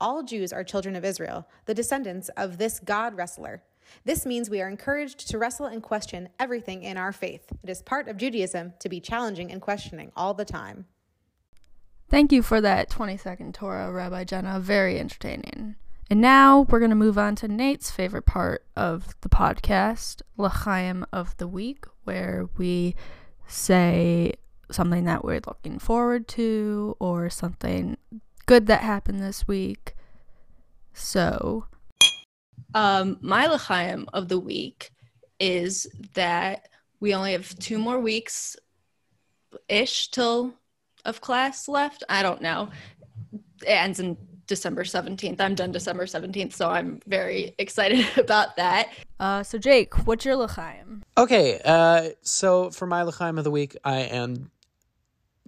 All 0.00 0.22
Jews 0.22 0.52
are 0.52 0.62
children 0.62 0.94
of 0.94 1.04
Israel, 1.04 1.48
the 1.66 1.74
descendants 1.74 2.28
of 2.36 2.58
this 2.58 2.78
God 2.78 3.16
wrestler. 3.16 3.62
This 4.04 4.24
means 4.24 4.48
we 4.48 4.62
are 4.62 4.68
encouraged 4.68 5.28
to 5.28 5.38
wrestle 5.38 5.66
and 5.66 5.82
question 5.82 6.28
everything 6.38 6.84
in 6.84 6.96
our 6.96 7.12
faith. 7.12 7.52
It 7.62 7.70
is 7.70 7.82
part 7.82 8.08
of 8.08 8.16
Judaism 8.16 8.74
to 8.78 8.88
be 8.88 9.00
challenging 9.00 9.50
and 9.50 9.60
questioning 9.60 10.12
all 10.16 10.34
the 10.34 10.44
time. 10.44 10.86
Thank 12.08 12.32
you 12.32 12.42
for 12.42 12.60
that 12.60 12.88
20 12.88 13.16
second 13.16 13.54
Torah, 13.54 13.90
Rabbi 13.90 14.24
Jenna. 14.24 14.60
Very 14.60 14.98
entertaining. 14.98 15.74
And 16.10 16.20
now 16.20 16.66
we're 16.68 16.80
going 16.80 16.90
to 16.90 16.96
move 16.96 17.16
on 17.16 17.34
to 17.36 17.48
Nate's 17.48 17.90
favorite 17.90 18.26
part 18.26 18.64
of 18.76 19.14
the 19.22 19.28
podcast, 19.28 20.20
L'chaim 20.36 21.06
of 21.12 21.36
the 21.38 21.48
Week, 21.48 21.86
where 22.04 22.48
we 22.58 22.94
say 23.46 24.34
something 24.70 25.04
that 25.04 25.24
we're 25.24 25.40
looking 25.46 25.78
forward 25.78 26.28
to 26.28 26.96
or 26.98 27.30
something 27.30 27.96
good 28.46 28.66
that 28.66 28.80
happened 28.80 29.20
this 29.20 29.48
week. 29.48 29.94
So, 30.92 31.66
um, 32.74 33.18
my 33.20 33.46
L'chaim 33.46 34.06
of 34.12 34.28
the 34.28 34.38
Week 34.38 34.90
is 35.40 35.86
that 36.14 36.68
we 37.00 37.14
only 37.14 37.32
have 37.32 37.58
two 37.58 37.78
more 37.78 37.98
weeks 37.98 38.56
ish 39.68 40.10
till 40.10 40.54
of 41.04 41.20
class 41.20 41.66
left. 41.68 42.02
I 42.08 42.22
don't 42.22 42.42
know. 42.42 42.68
It 43.62 43.68
ends 43.68 44.00
in 44.00 44.16
December 44.46 44.84
17th. 44.84 45.40
I'm 45.40 45.54
done 45.54 45.72
December 45.72 46.06
17th, 46.06 46.52
so 46.52 46.70
I'm 46.70 47.00
very 47.06 47.54
excited 47.58 48.06
about 48.18 48.56
that. 48.56 48.90
Uh, 49.20 49.42
so, 49.42 49.58
Jake, 49.58 50.06
what's 50.06 50.24
your 50.24 50.36
L'chaim? 50.36 51.02
Okay, 51.16 51.60
uh, 51.64 52.10
so 52.22 52.70
for 52.70 52.86
my 52.86 53.02
L'chaim 53.02 53.38
of 53.38 53.44
the 53.44 53.50
week, 53.50 53.76
I 53.84 54.00
am 54.00 54.50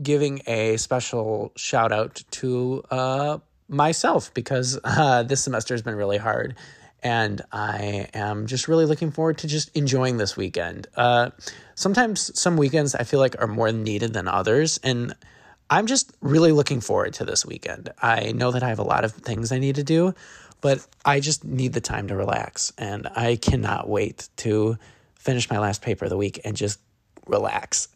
giving 0.03 0.43
a 0.47 0.77
special 0.77 1.53
shout 1.57 1.93
out 1.93 2.23
to 2.31 2.83
uh, 2.91 3.39
myself 3.69 4.33
because 4.35 4.79
uh, 4.85 5.23
this 5.23 5.43
semester 5.43 5.75
has 5.75 5.83
been 5.83 5.97
really 5.97 6.19
hard. 6.19 6.57
And 7.03 7.43
I 7.53 8.09
am 8.15 8.47
just 8.47 8.69
really 8.69 8.85
looking 8.85 9.13
forward 9.13 9.39
to 9.39 9.47
just 9.47 9.75
enjoying 9.77 10.17
this 10.17 10.37
weekend. 10.37 10.89
Uh, 10.97 11.31
sometimes 11.75 12.37
some 12.39 12.57
weekends 12.57 12.95
I 12.95 13.05
feel 13.05 13.21
like 13.21 13.41
are 13.41 13.47
more 13.47 13.71
needed 13.71 14.13
than 14.13 14.27
others. 14.27 14.81
And 14.83 15.15
I'm 15.69 15.87
just 15.87 16.13
really 16.21 16.53
looking 16.53 16.81
forward 16.81 17.15
to 17.15 17.25
this 17.25 17.45
weekend. 17.45 17.91
I 18.01 18.33
know 18.33 18.53
that 18.53 18.63
I 18.63 18.69
have 18.69 18.79
a 18.79 18.85
lot 18.85 19.05
of 19.05 19.13
things 19.13 19.51
I 19.51 19.59
need 19.59 19.77
to 19.77 19.83
do, 19.85 20.15
but 20.61 20.87
I 21.05 21.21
just 21.21 21.45
need 21.45 21.73
the 21.73 21.81
time 21.81 22.09
to 22.09 22.17
relax. 22.17 22.73
And 22.79 23.09
I 23.15 23.37
cannot 23.37 23.89
wait 23.89 24.29
to 24.39 24.79
finish 25.15 25.51
my 25.51 25.59
last 25.59 25.83
paper 25.83 26.05
of 26.05 26.11
the 26.11 26.17
week 26.17 26.41
and 26.45 26.57
just 26.57 26.79
relax. 27.27 27.89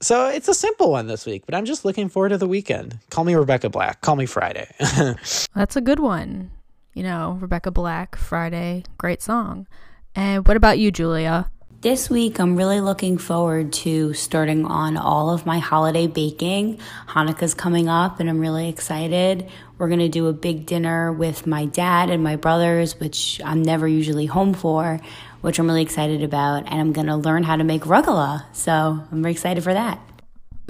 So 0.00 0.28
it's 0.28 0.48
a 0.48 0.54
simple 0.54 0.90
one 0.90 1.06
this 1.06 1.26
week, 1.26 1.44
but 1.46 1.54
I'm 1.54 1.64
just 1.64 1.84
looking 1.84 2.08
forward 2.08 2.28
to 2.28 2.38
the 2.38 2.46
weekend. 2.46 2.98
Call 3.10 3.24
me 3.24 3.34
Rebecca 3.34 3.70
Black. 3.70 4.00
Call 4.00 4.16
me 4.16 4.26
Friday. 4.26 4.70
That's 5.54 5.76
a 5.76 5.80
good 5.80 5.98
one. 5.98 6.50
You 6.92 7.02
know, 7.02 7.38
Rebecca 7.40 7.70
Black, 7.70 8.14
Friday, 8.14 8.84
great 8.98 9.20
song. 9.20 9.66
And 10.14 10.46
what 10.46 10.56
about 10.56 10.78
you, 10.78 10.92
Julia? 10.92 11.50
This 11.84 12.08
week, 12.08 12.38
I'm 12.38 12.56
really 12.56 12.80
looking 12.80 13.18
forward 13.18 13.74
to 13.74 14.14
starting 14.14 14.64
on 14.64 14.96
all 14.96 15.28
of 15.28 15.44
my 15.44 15.58
holiday 15.58 16.06
baking. 16.06 16.78
Hanukkah's 17.06 17.52
coming 17.52 17.90
up, 17.90 18.20
and 18.20 18.30
I'm 18.30 18.40
really 18.40 18.70
excited. 18.70 19.50
We're 19.76 19.88
going 19.88 19.98
to 19.98 20.08
do 20.08 20.28
a 20.28 20.32
big 20.32 20.64
dinner 20.64 21.12
with 21.12 21.46
my 21.46 21.66
dad 21.66 22.08
and 22.08 22.24
my 22.24 22.36
brothers, 22.36 22.98
which 22.98 23.38
I'm 23.44 23.60
never 23.60 23.86
usually 23.86 24.24
home 24.24 24.54
for, 24.54 24.98
which 25.42 25.58
I'm 25.58 25.66
really 25.66 25.82
excited 25.82 26.22
about. 26.22 26.64
And 26.68 26.80
I'm 26.80 26.94
going 26.94 27.08
to 27.08 27.16
learn 27.16 27.42
how 27.42 27.56
to 27.56 27.64
make 27.64 27.82
rugala. 27.82 28.46
So 28.54 28.72
I'm 29.12 29.20
very 29.20 29.32
excited 29.32 29.62
for 29.62 29.74
that. 29.74 30.00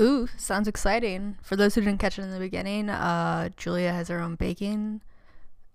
Ooh, 0.00 0.26
sounds 0.36 0.66
exciting. 0.66 1.38
For 1.42 1.54
those 1.54 1.76
who 1.76 1.82
didn't 1.82 2.00
catch 2.00 2.18
it 2.18 2.22
in 2.22 2.32
the 2.32 2.40
beginning, 2.40 2.90
uh, 2.90 3.50
Julia 3.56 3.92
has 3.92 4.08
her 4.08 4.18
own 4.18 4.34
baking 4.34 5.00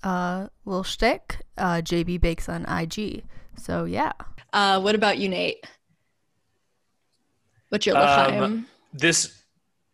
uh, 0.04 0.48
little 0.66 0.84
shtick. 0.84 1.38
Uh, 1.58 1.76
JB 1.76 2.20
Bakes 2.20 2.50
on 2.50 2.66
IG. 2.66 3.24
So 3.56 3.86
yeah. 3.86 4.12
Uh, 4.52 4.82
what 4.82 4.96
about 4.96 5.18
you, 5.18 5.30
Nate? 5.30 5.66
What's 7.70 7.86
your 7.86 7.96
L'chaim? 7.96 8.44
Um, 8.44 8.66
this 8.94 9.44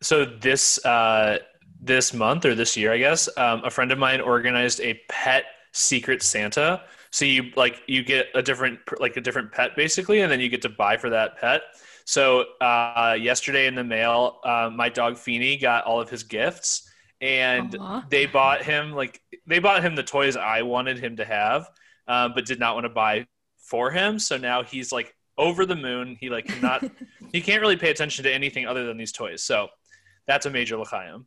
so 0.01 0.25
this 0.25 0.83
uh, 0.85 1.39
this 1.81 2.13
month 2.13 2.45
or 2.45 2.55
this 2.55 2.77
year, 2.77 2.91
I 2.91 2.97
guess, 2.97 3.29
um, 3.37 3.61
a 3.63 3.69
friend 3.69 3.91
of 3.91 3.99
mine 3.99 4.21
organized 4.21 4.79
a 4.81 4.99
pet 5.09 5.45
secret 5.71 6.23
Santa. 6.23 6.83
So 7.11 7.25
you 7.25 7.51
like 7.55 7.81
you 7.87 8.03
get 8.03 8.27
a 8.33 8.41
different 8.41 8.79
like 8.99 9.17
a 9.17 9.21
different 9.21 9.51
pet 9.51 9.75
basically, 9.75 10.21
and 10.21 10.31
then 10.31 10.39
you 10.39 10.49
get 10.49 10.61
to 10.63 10.69
buy 10.69 10.97
for 10.97 11.09
that 11.09 11.37
pet. 11.37 11.61
So 12.05 12.45
uh, 12.61 13.17
yesterday 13.19 13.67
in 13.67 13.75
the 13.75 13.83
mail, 13.83 14.39
uh, 14.43 14.69
my 14.73 14.89
dog 14.89 15.17
Feeny 15.17 15.57
got 15.57 15.85
all 15.85 15.99
of 15.99 16.09
his 16.09 16.23
gifts, 16.23 16.89
and 17.19 17.71
Aww. 17.71 18.09
they 18.09 18.25
bought 18.25 18.63
him 18.63 18.91
like 18.91 19.21
they 19.47 19.59
bought 19.59 19.83
him 19.83 19.95
the 19.95 20.03
toys 20.03 20.37
I 20.37 20.61
wanted 20.61 20.99
him 20.99 21.17
to 21.17 21.25
have, 21.25 21.69
um, 22.07 22.33
but 22.35 22.45
did 22.45 22.59
not 22.59 22.75
want 22.75 22.85
to 22.85 22.89
buy 22.89 23.25
for 23.65 23.91
him. 23.91 24.19
So 24.19 24.37
now 24.37 24.63
he's 24.63 24.91
like 24.91 25.15
over 25.37 25.65
the 25.65 25.75
moon. 25.75 26.17
He 26.19 26.29
like 26.29 26.45
cannot 26.45 26.83
he 27.31 27.41
can't 27.41 27.61
really 27.61 27.75
pay 27.75 27.89
attention 27.89 28.23
to 28.23 28.33
anything 28.33 28.65
other 28.65 28.85
than 28.85 28.97
these 28.97 29.11
toys. 29.11 29.43
So 29.43 29.67
that's 30.27 30.45
a 30.45 30.49
major 30.49 30.77
l'chaim. 30.77 31.25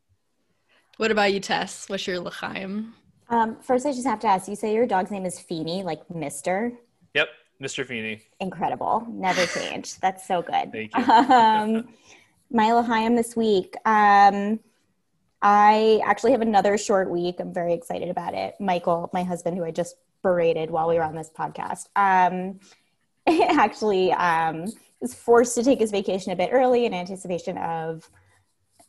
What 0.96 1.11
about 1.11 1.33
you, 1.33 1.40
Tess? 1.40 1.88
What's 1.88 2.07
your 2.07 2.18
l'chaim? 2.20 2.94
Um, 3.29 3.59
first, 3.61 3.85
I 3.87 3.92
just 3.92 4.07
have 4.07 4.20
to 4.20 4.27
ask. 4.27 4.48
You 4.48 4.57
say 4.57 4.74
your 4.74 4.87
dog's 4.87 5.11
name 5.11 5.27
is 5.27 5.38
Feeny, 5.38 5.83
like 5.83 6.09
Mister. 6.11 6.72
Yep, 7.14 7.29
Mr. 7.62 7.85
Feeny. 7.85 8.22
Incredible. 8.40 9.07
Never 9.11 9.44
change. 9.46 9.98
That's 10.01 10.27
so 10.27 10.42
good. 10.42 10.72
Thank 10.72 10.96
you. 10.96 11.05
Um, 11.05 11.88
my 12.51 12.72
l'chaim 12.72 13.14
this 13.14 13.37
week. 13.37 13.74
Um, 13.85 14.61
I 15.40 16.01
actually 16.05 16.33
have 16.33 16.40
another 16.40 16.77
short 16.79 17.11
week. 17.11 17.37
I'm 17.38 17.53
very 17.53 17.74
excited 17.74 18.09
about 18.09 18.35
it. 18.35 18.55
Michael, 18.59 19.09
my 19.12 19.22
husband, 19.22 19.57
who 19.57 19.64
I 19.64 19.70
just 19.70 19.96
berated 20.22 20.70
while 20.70 20.88
we 20.88 20.96
were 20.96 21.04
on 21.04 21.14
this 21.14 21.31
podcast. 21.37 21.87
Um, 21.96 22.61
actually 23.59 24.12
um, 24.12 24.66
was 25.00 25.14
forced 25.14 25.54
to 25.57 25.62
take 25.62 25.81
his 25.81 25.90
vacation 25.90 26.33
a 26.33 26.37
bit 26.37 26.50
early 26.52 26.87
in 26.87 26.94
anticipation 26.94 27.59
of, 27.59 28.09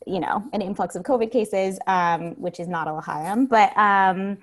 you 0.06 0.20
know, 0.20 0.42
an 0.52 0.62
influx 0.62 0.96
of 0.96 1.02
COVID 1.02 1.30
cases, 1.30 1.78
um, 1.86 2.32
which 2.40 2.58
is 2.58 2.68
not 2.68 2.88
a 2.88 2.94
l'chaim, 2.94 3.46
but 3.46 3.76
um, 3.76 4.38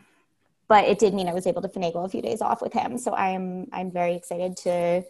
but 0.67 0.85
it 0.85 0.99
did 0.99 1.13
mean 1.13 1.27
I 1.27 1.33
was 1.33 1.47
able 1.47 1.61
to 1.61 1.67
finagle 1.69 2.05
a 2.05 2.09
few 2.09 2.21
days 2.21 2.41
off 2.41 2.61
with 2.61 2.73
him. 2.73 2.97
So 2.97 3.15
I'm 3.15 3.67
I'm 3.71 3.91
very 3.91 4.15
excited 4.15 4.57
to 4.57 5.03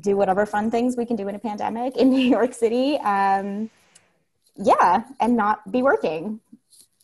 do 0.00 0.16
whatever 0.16 0.44
fun 0.44 0.70
things 0.70 0.96
we 0.96 1.06
can 1.06 1.16
do 1.16 1.26
in 1.28 1.34
a 1.34 1.38
pandemic 1.38 1.96
in 1.96 2.10
New 2.10 2.20
York 2.20 2.52
City. 2.54 2.96
Um, 2.98 3.70
yeah, 4.56 5.04
and 5.20 5.36
not 5.36 5.70
be 5.70 5.82
working. 5.82 6.40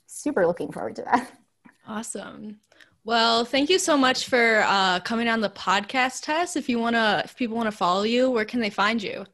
Super 0.07 0.47
looking 0.47 0.73
forward 0.73 0.97
to 0.97 1.03
that. 1.03 1.31
Awesome. 1.87 2.61
Well, 3.07 3.45
thank 3.45 3.69
you 3.69 3.79
so 3.79 3.99
much 3.99 4.29
for 4.29 4.65
uh, 4.67 4.99
coming 5.01 5.29
on 5.29 5.43
the 5.43 5.51
podcast 5.51 6.23
Tess. 6.23 6.57
If 6.57 6.71
you 6.71 6.79
wanna, 6.79 7.21
if 7.23 7.37
people 7.37 7.55
want 7.55 7.67
to 7.67 7.77
follow 7.77 8.05
you, 8.05 8.31
where 8.31 8.47
can 8.47 8.61
they 8.61 8.71
find 8.71 9.03
you? 9.03 9.27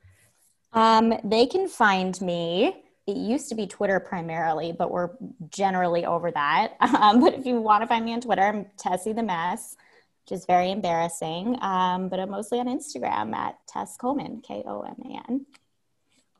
Um, 0.73 1.15
they 1.23 1.47
can 1.47 1.69
find 1.69 2.21
me. 2.21 2.83
It 3.07 3.17
used 3.17 3.49
to 3.49 3.55
be 3.55 3.69
Twitter 3.69 4.01
primarily, 4.01 4.73
but 4.73 4.91
we're 4.91 5.11
generally 5.51 6.05
over 6.05 6.33
that. 6.33 6.75
Um, 6.81 7.21
but 7.21 7.35
if 7.35 7.47
you 7.47 7.61
want 7.61 7.83
to 7.83 7.87
find 7.87 8.05
me 8.05 8.13
on 8.13 8.21
Twitter, 8.21 8.43
I'm 8.43 8.67
Tessie 8.77 9.13
the 9.13 9.23
Mess, 9.23 9.77
which 10.25 10.37
is 10.37 10.47
very 10.47 10.73
embarrassing. 10.73 11.57
Um, 11.63 12.09
but 12.09 12.19
I'm 12.19 12.31
mostly 12.31 12.59
on 12.59 12.67
Instagram 12.67 13.33
at 13.35 13.57
Tess 13.69 13.97
Koman, 13.97 14.43
K 14.43 14.65
O 14.67 14.83
M 14.83 14.97
A 15.05 15.31
N. 15.31 15.47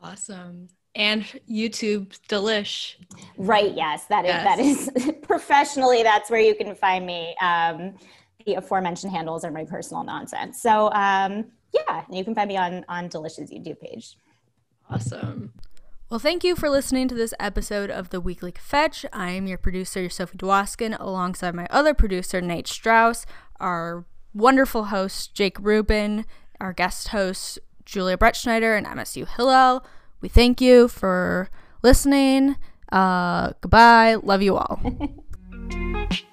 Awesome 0.03 0.69
and 0.95 1.25
YouTube 1.49 2.19
Delish. 2.29 2.97
Right. 3.37 3.75
Yes, 3.75 4.05
that 4.07 4.25
is 4.25 4.33
that 4.33 4.59
is 4.59 5.15
professionally. 5.31 6.03
That's 6.03 6.29
where 6.29 6.41
you 6.41 6.57
can 6.57 6.75
find 6.75 7.07
me. 7.07 7.37
Um, 7.41 7.95
the 8.47 8.55
aforementioned 8.55 9.13
handles 9.13 9.45
are 9.45 9.53
my 9.53 9.65
personal 9.65 10.03
nonsense. 10.03 10.61
So 10.61 10.91
um, 10.93 11.45
yeah, 11.73 12.05
you 12.11 12.25
can 12.25 12.35
find 12.35 12.49
me 12.49 12.57
on 12.57 12.85
on 12.89 13.09
Delish's 13.09 13.51
YouTube 13.51 13.79
page. 13.81 14.17
Awesome. 14.91 15.53
Well, 16.11 16.19
thank 16.19 16.43
you 16.43 16.57
for 16.57 16.69
listening 16.69 17.07
to 17.07 17.15
this 17.15 17.33
episode 17.39 17.89
of 17.89 18.11
the 18.11 18.21
Weekly 18.21 18.51
Kvetch. 18.51 19.05
I 19.13 19.31
am 19.31 19.47
your 19.47 19.59
producer, 19.59 20.09
Sophie 20.09 20.39
Dwoskin, 20.39 20.99
alongside 20.99 21.55
my 21.55 21.69
other 21.71 21.95
producer, 21.95 22.41
Nate 22.41 22.67
Strauss. 22.67 23.25
Our 23.61 24.05
wonderful 24.35 24.87
host, 24.87 25.33
Jake 25.33 25.59
Rubin, 25.61 26.27
our 26.61 26.73
guest 26.73 27.09
hosts, 27.09 27.61
Julia 27.85 28.17
Bretschneider, 28.17 28.77
and 28.77 28.85
MSU 28.85 29.29
Hillel. 29.29 29.87
We 30.21 30.29
thank 30.29 30.61
you 30.61 30.89
for 30.89 31.49
listening. 31.85 32.57
Uh, 32.93 33.53
goodbye. 33.61 34.17
Love 34.17 34.43
you 34.43 34.57
all. 34.57 34.81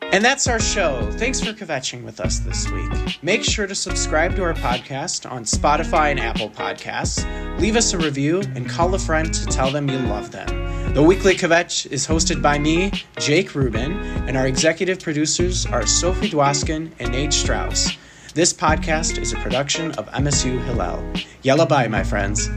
And 0.09 0.23
that's 0.23 0.47
our 0.47 0.59
show. 0.59 1.11
Thanks 1.11 1.41
for 1.41 1.51
kvetching 1.51 2.05
with 2.05 2.21
us 2.21 2.39
this 2.39 2.71
week. 2.71 3.21
Make 3.21 3.43
sure 3.43 3.67
to 3.67 3.75
subscribe 3.75 4.37
to 4.37 4.43
our 4.43 4.53
podcast 4.53 5.29
on 5.29 5.43
Spotify 5.43 6.11
and 6.11 6.19
Apple 6.19 6.49
Podcasts. 6.49 7.59
Leave 7.59 7.75
us 7.75 7.91
a 7.91 7.97
review 7.97 8.39
and 8.55 8.69
call 8.69 8.95
a 8.95 8.99
friend 8.99 9.33
to 9.33 9.45
tell 9.47 9.69
them 9.69 9.89
you 9.89 9.99
love 9.99 10.31
them. 10.31 10.93
The 10.93 11.03
Weekly 11.03 11.35
Kvetch 11.35 11.91
is 11.91 12.07
hosted 12.07 12.41
by 12.41 12.57
me, 12.57 12.91
Jake 13.17 13.53
Rubin, 13.53 13.97
and 14.27 14.37
our 14.37 14.47
executive 14.47 15.01
producers 15.01 15.65
are 15.65 15.85
Sophie 15.85 16.29
Dwoskin 16.29 16.93
and 16.99 17.11
Nate 17.11 17.33
Strauss. 17.33 17.97
This 18.33 18.53
podcast 18.53 19.17
is 19.21 19.33
a 19.33 19.37
production 19.37 19.91
of 19.93 20.07
MSU 20.11 20.63
Hillel. 20.63 21.03
Yalla 21.41 21.65
bye, 21.65 21.89
my 21.89 22.03
friends. 22.03 22.49